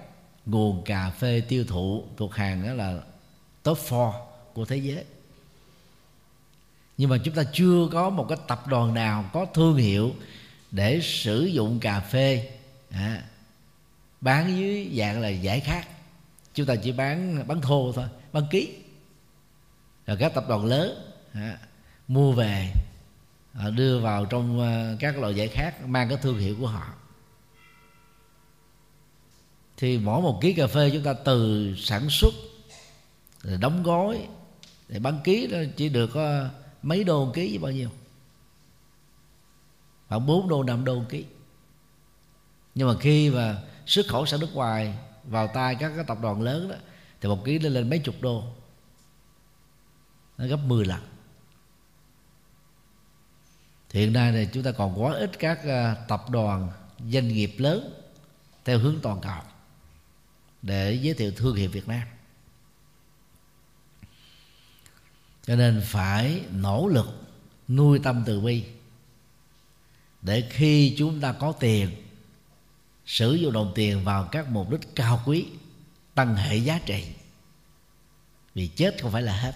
[0.47, 3.03] nguồn cà phê tiêu thụ thuộc hàng đó là
[3.62, 4.12] top 4
[4.55, 5.05] của thế giới
[7.01, 10.14] nhưng mà chúng ta chưa có một cái tập đoàn nào có thương hiệu
[10.70, 12.51] để sử dụng cà phê
[12.90, 13.22] à,
[14.20, 15.88] bán dưới dạng là giải khát.
[16.55, 18.74] Chúng ta chỉ bán bán thô thôi bán ký.
[20.07, 21.59] Rồi các tập đoàn lớn à,
[22.09, 22.72] mua về
[23.55, 26.92] à, đưa vào trong à, các loại giải khác mang cái thương hiệu của họ.
[29.76, 32.34] Thì mỗi một ký cà phê chúng ta từ sản xuất
[33.42, 34.28] rồi đóng gói
[34.88, 36.48] để bán ký đó chỉ được có
[36.83, 37.89] mấy đô ký với bao nhiêu?
[40.09, 41.24] Khoảng 4 đô 5 đô ký.
[42.74, 46.43] Nhưng mà khi mà xuất khẩu sang nước ngoài, vào tay các cái tập đoàn
[46.43, 46.76] lớn đó,
[47.20, 48.45] thì một ký lên lên mấy chục đô.
[50.39, 51.01] Nó gấp 10 lần.
[53.89, 56.70] Thì hiện nay thì chúng ta còn quá ít các à, tập đoàn,
[57.09, 57.93] doanh nghiệp lớn
[58.64, 59.43] theo hướng toàn cầu
[60.62, 62.03] để giới thiệu thương hiệu Việt Nam.
[65.51, 67.07] Cho nên phải nỗ lực
[67.68, 68.64] nuôi tâm từ bi.
[70.22, 71.90] Để khi chúng ta có tiền,
[73.07, 75.46] sử dụng đồng tiền vào các mục đích cao quý,
[76.14, 77.05] tăng hệ giá trị.
[78.55, 79.55] Vì chết không phải là hết.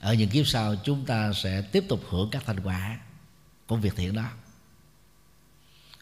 [0.00, 3.00] Ở những kiếp sau, chúng ta sẽ tiếp tục hưởng các thành quả
[3.66, 4.30] của việc thiện đó.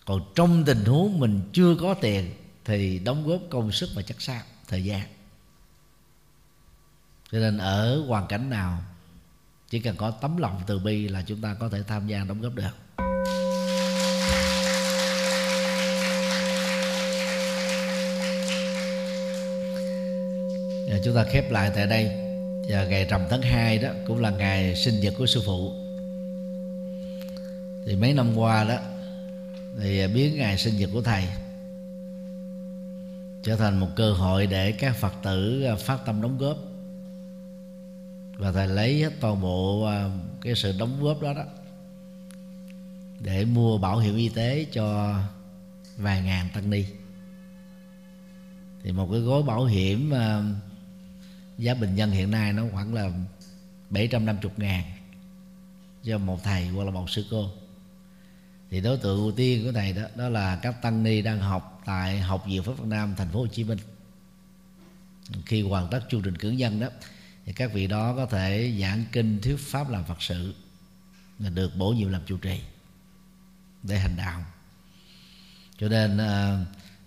[0.05, 2.35] Còn trong tình huống mình chưa có tiền,
[2.65, 5.18] thì đóng góp công sức và chất xác thời gian
[7.33, 8.79] cho nên ở hoàn cảnh nào,
[9.71, 12.41] chỉ cần có tấm lòng từ bi là chúng ta có thể tham gia đóng
[12.41, 12.65] góp được.
[20.91, 22.11] Và chúng ta khép lại tại đây.
[22.69, 25.73] Và ngày rằm tháng 2 đó, cũng là ngày sinh nhật của sư phụ.
[27.87, 28.77] Thì mấy năm qua đó,
[29.81, 31.25] thì biến ngày sinh nhật của thầy
[33.43, 36.57] trở thành một cơ hội để các phật tử phát tâm đóng góp
[38.39, 40.11] và thầy lấy hết toàn bộ à,
[40.41, 41.45] cái sự đóng góp đó đó
[43.21, 45.15] để mua bảo hiểm y tế cho
[45.97, 46.85] vài ngàn tăng ni.
[48.83, 50.43] Thì một cái gói bảo hiểm à,
[51.59, 53.11] giá bình dân hiện nay nó khoảng là
[53.91, 54.85] 750 ngàn
[56.05, 57.49] cho một thầy hoặc là một sư cô.
[58.71, 61.83] Thì đối tượng ưu tiên của thầy đó đó là các tăng ni đang học
[61.85, 63.79] tại học viện Pháp Việt Nam, thành phố Hồ Chí Minh.
[65.47, 66.89] Khi hoàn tất chương trình cử nhân đó
[67.49, 70.55] thì các vị đó có thể giảng kinh thuyết pháp làm phật sự
[71.39, 72.61] là được bổ nhiệm làm chủ trì
[73.83, 74.45] để hành đạo.
[75.79, 76.65] Cho nên à,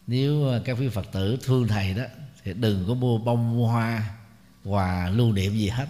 [0.07, 2.03] nếu các vị phật tử thương thầy đó
[2.43, 4.17] thì đừng có mua bông mua hoa
[4.63, 5.87] quà lưu niệm gì hết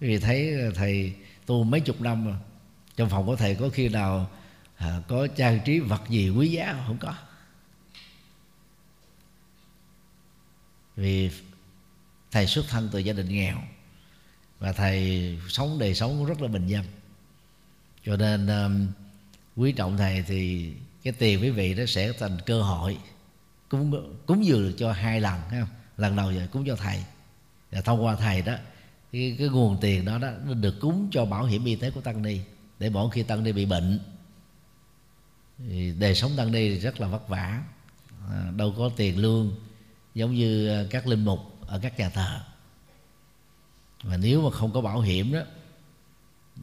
[0.00, 1.14] vì thấy thầy
[1.46, 2.36] tu mấy chục năm rồi
[2.96, 4.30] trong phòng của thầy có khi nào
[4.76, 7.14] à, có trang trí vật gì quý giá không có?
[10.96, 11.30] Vì
[12.30, 13.58] thầy xuất thân từ gia đình nghèo
[14.58, 16.84] và thầy sống đời sống rất là bình dân.
[18.04, 18.86] Cho nên um,
[19.56, 20.72] quý trọng thầy thì
[21.02, 22.98] cái tiền quý vị nó sẽ thành cơ hội
[23.68, 27.04] cúng cúng dường cho hai lần ha không lần đầu giờ cúng cho thầy.
[27.70, 28.54] Và thông qua thầy đó
[29.12, 32.00] cái, cái nguồn tiền đó đó nó được cúng cho bảo hiểm y tế của
[32.00, 32.40] tăng ni
[32.78, 34.00] để mỗi khi tăng ni bị bệnh.
[35.58, 37.62] Thì đời sống tăng ni rất là vất vả
[38.30, 39.54] à, đâu có tiền lương
[40.14, 42.40] giống như à, các linh mục ở các nhà thờ.
[44.02, 45.40] Và nếu mà không có bảo hiểm đó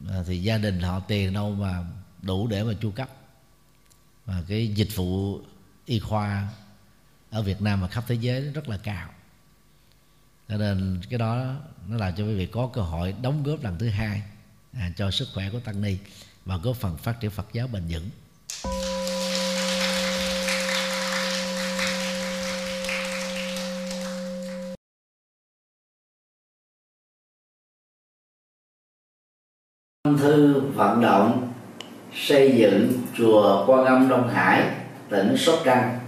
[0.08, 1.84] à, thì gia đình họ tiền đâu mà
[2.22, 3.10] đủ để mà chu cấp.
[4.24, 5.40] Và cái dịch vụ
[5.86, 6.48] y khoa
[7.30, 9.10] ở Việt Nam và khắp thế giới rất là cao.
[10.48, 11.54] Cho nên cái đó
[11.88, 14.22] nó làm cho quý vị có cơ hội đóng góp lần thứ hai
[14.72, 15.96] à, cho sức khỏe của tăng ni
[16.44, 18.10] và góp phần phát triển Phật giáo bền vững.
[30.18, 31.48] Thư vận động
[32.14, 34.62] xây dựng chùa Quan Âm Đông Hải,
[35.08, 35.98] tỉnh Sóc Trăng.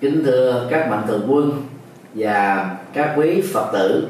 [0.00, 1.62] Kính thưa các mạnh thường quân
[2.14, 4.08] và các quý Phật tử,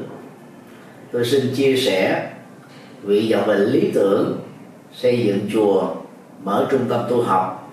[1.11, 2.29] tôi xin chia sẻ
[3.03, 4.39] vị vọng bệnh lý tưởng
[4.93, 5.95] xây dựng chùa
[6.43, 7.71] mở trung tâm tu học,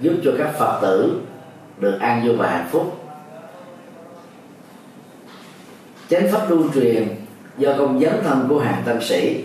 [0.00, 1.20] giúp cho các Phật tử
[1.78, 2.96] được an vui và hạnh phúc.
[6.08, 7.08] Chánh pháp lưu truyền
[7.58, 9.44] do công dấn thân của hàng tăng sĩ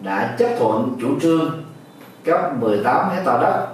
[0.00, 1.64] đã chấp thuận chủ trương
[2.24, 3.66] cấp 18 hecta đất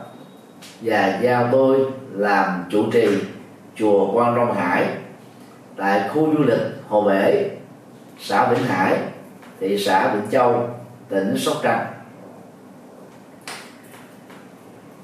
[0.81, 1.79] và giao tôi
[2.12, 3.09] làm chủ trì
[3.77, 4.89] chùa Quan Long Hải
[5.77, 7.51] tại khu du lịch Hồ Bể,
[8.18, 8.99] xã Vĩnh Hải,
[9.61, 10.68] thị xã Vĩnh Châu,
[11.09, 11.87] tỉnh Sóc Trăng.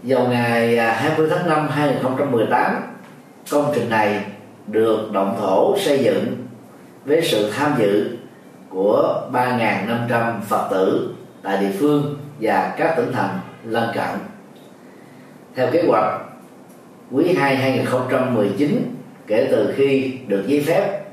[0.03, 2.83] Vào ngày à, 20 tháng 5 2018,
[3.51, 4.25] công trình này
[4.67, 6.47] được động thổ xây dựng
[7.05, 8.16] với sự tham dự
[8.77, 14.19] của 3.500 Phật tử tại địa phương và các tỉnh thành lân cận.
[15.55, 16.21] Theo kế hoạch,
[17.13, 18.95] quý 2 2019
[19.27, 21.05] kể từ khi được giấy phép,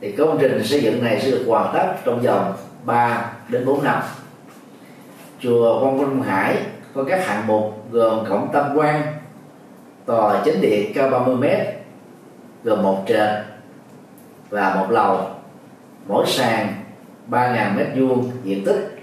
[0.00, 2.54] thì công trình xây dựng này sẽ được hoàn tất trong vòng
[2.84, 4.02] 3 đến 4 năm.
[5.40, 6.56] Chùa Quang Minh Hải
[6.94, 9.02] có các hạng mục gồm cổng tam quan,
[10.06, 11.44] tòa chính điện cao 30 m
[12.64, 13.28] gồm một trệt
[14.50, 15.35] và một lầu
[16.08, 16.74] mỗi sàn
[17.30, 18.98] 3.000 mét vuông diện tích.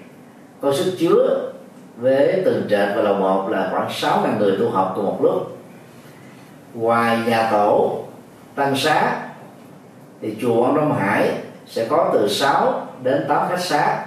[0.61, 1.51] Có sức chứa
[1.97, 5.57] với từng trệt và lầu một là khoảng 6.000 người tu học cùng một lúc.
[6.73, 8.03] Ngoài nhà tổ,
[8.55, 9.21] tăng xá,
[10.21, 11.31] thì chùa Ông Đông Hải
[11.67, 14.05] sẽ có từ 6 đến 8 khách xá,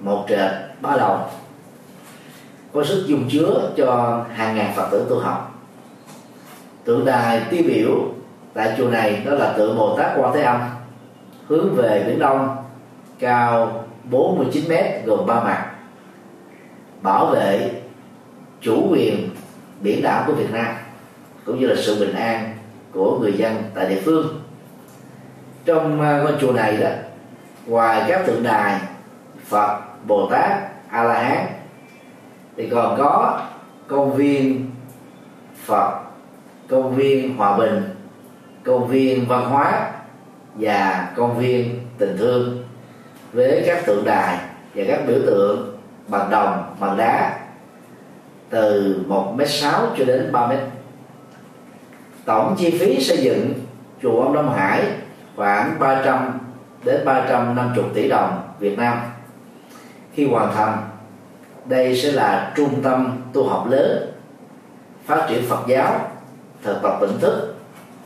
[0.00, 0.50] một trệt,
[0.80, 1.18] ba lầu.
[2.72, 5.54] Có sức dung chứa cho hàng ngàn phật tử tu học.
[6.84, 7.90] Tượng đài tiêu biểu
[8.54, 10.60] tại chùa này đó là tượng Bồ Tát Quan Thế Âm
[11.48, 12.56] hướng về biển đông
[13.18, 15.70] cao 49 mét gồm ba mặt.
[17.02, 17.70] Bảo vệ
[18.60, 19.30] chủ quyền
[19.80, 20.74] biển đảo của Việt Nam,
[21.44, 22.56] cũng như là sự bình an
[22.92, 24.40] của người dân tại địa phương.
[25.64, 26.88] Trong à, ngôi chùa này đó,
[27.66, 28.80] ngoài các tượng đài
[29.44, 30.52] Phật, Bồ Tát
[30.88, 31.46] A La Hán
[32.56, 33.40] thì còn có
[33.86, 34.70] công viên
[35.64, 36.00] Phật,
[36.68, 37.82] công viên Hòa Bình,
[38.64, 39.90] công viên văn hóa
[40.54, 42.64] và công viên tình thương
[43.32, 44.38] với các tượng đài
[44.74, 45.78] và các biểu tượng
[46.08, 47.38] bằng đồng, bằng đá
[48.50, 50.58] từ 1 m sáu cho đến 3 mét.
[52.24, 53.54] Tổng chi phí xây dựng
[54.02, 54.82] chùa ông Đông Hải
[55.36, 56.38] khoảng 300
[56.84, 58.98] đến 350 tỷ đồng Việt Nam.
[60.12, 60.78] Khi hoàn thành,
[61.64, 64.12] đây sẽ là trung tâm tu học lớn,
[65.06, 66.10] phát triển Phật giáo,
[66.62, 67.54] thực tập tỉnh thức,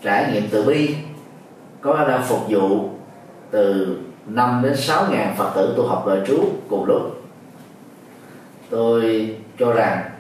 [0.02, 0.94] trải nghiệm từ bi
[1.80, 2.88] có khả năng phục vụ
[3.50, 7.22] từ 5 đến 6 ngàn Phật tử tu học đời trú cùng lúc.
[8.70, 10.10] Tôi cho rằng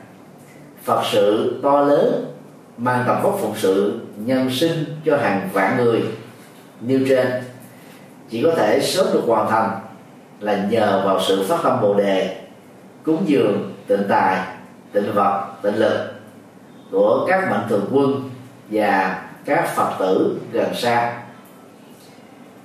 [0.84, 2.24] Phật sự to lớn
[2.78, 6.02] mang tầm vóc phụng sự nhân sinh cho hàng vạn người
[6.80, 7.26] nêu trên.
[8.30, 9.70] Chỉ có thể sớm được hoàn thành
[10.40, 12.40] là nhờ vào sự phát tâm bồ đề,
[13.02, 14.38] cúng dường, tịnh tài,
[14.92, 16.12] tịnh vật, tịnh lực
[16.90, 18.30] của các mạnh thường quân
[18.70, 21.22] và các phật tử gần xa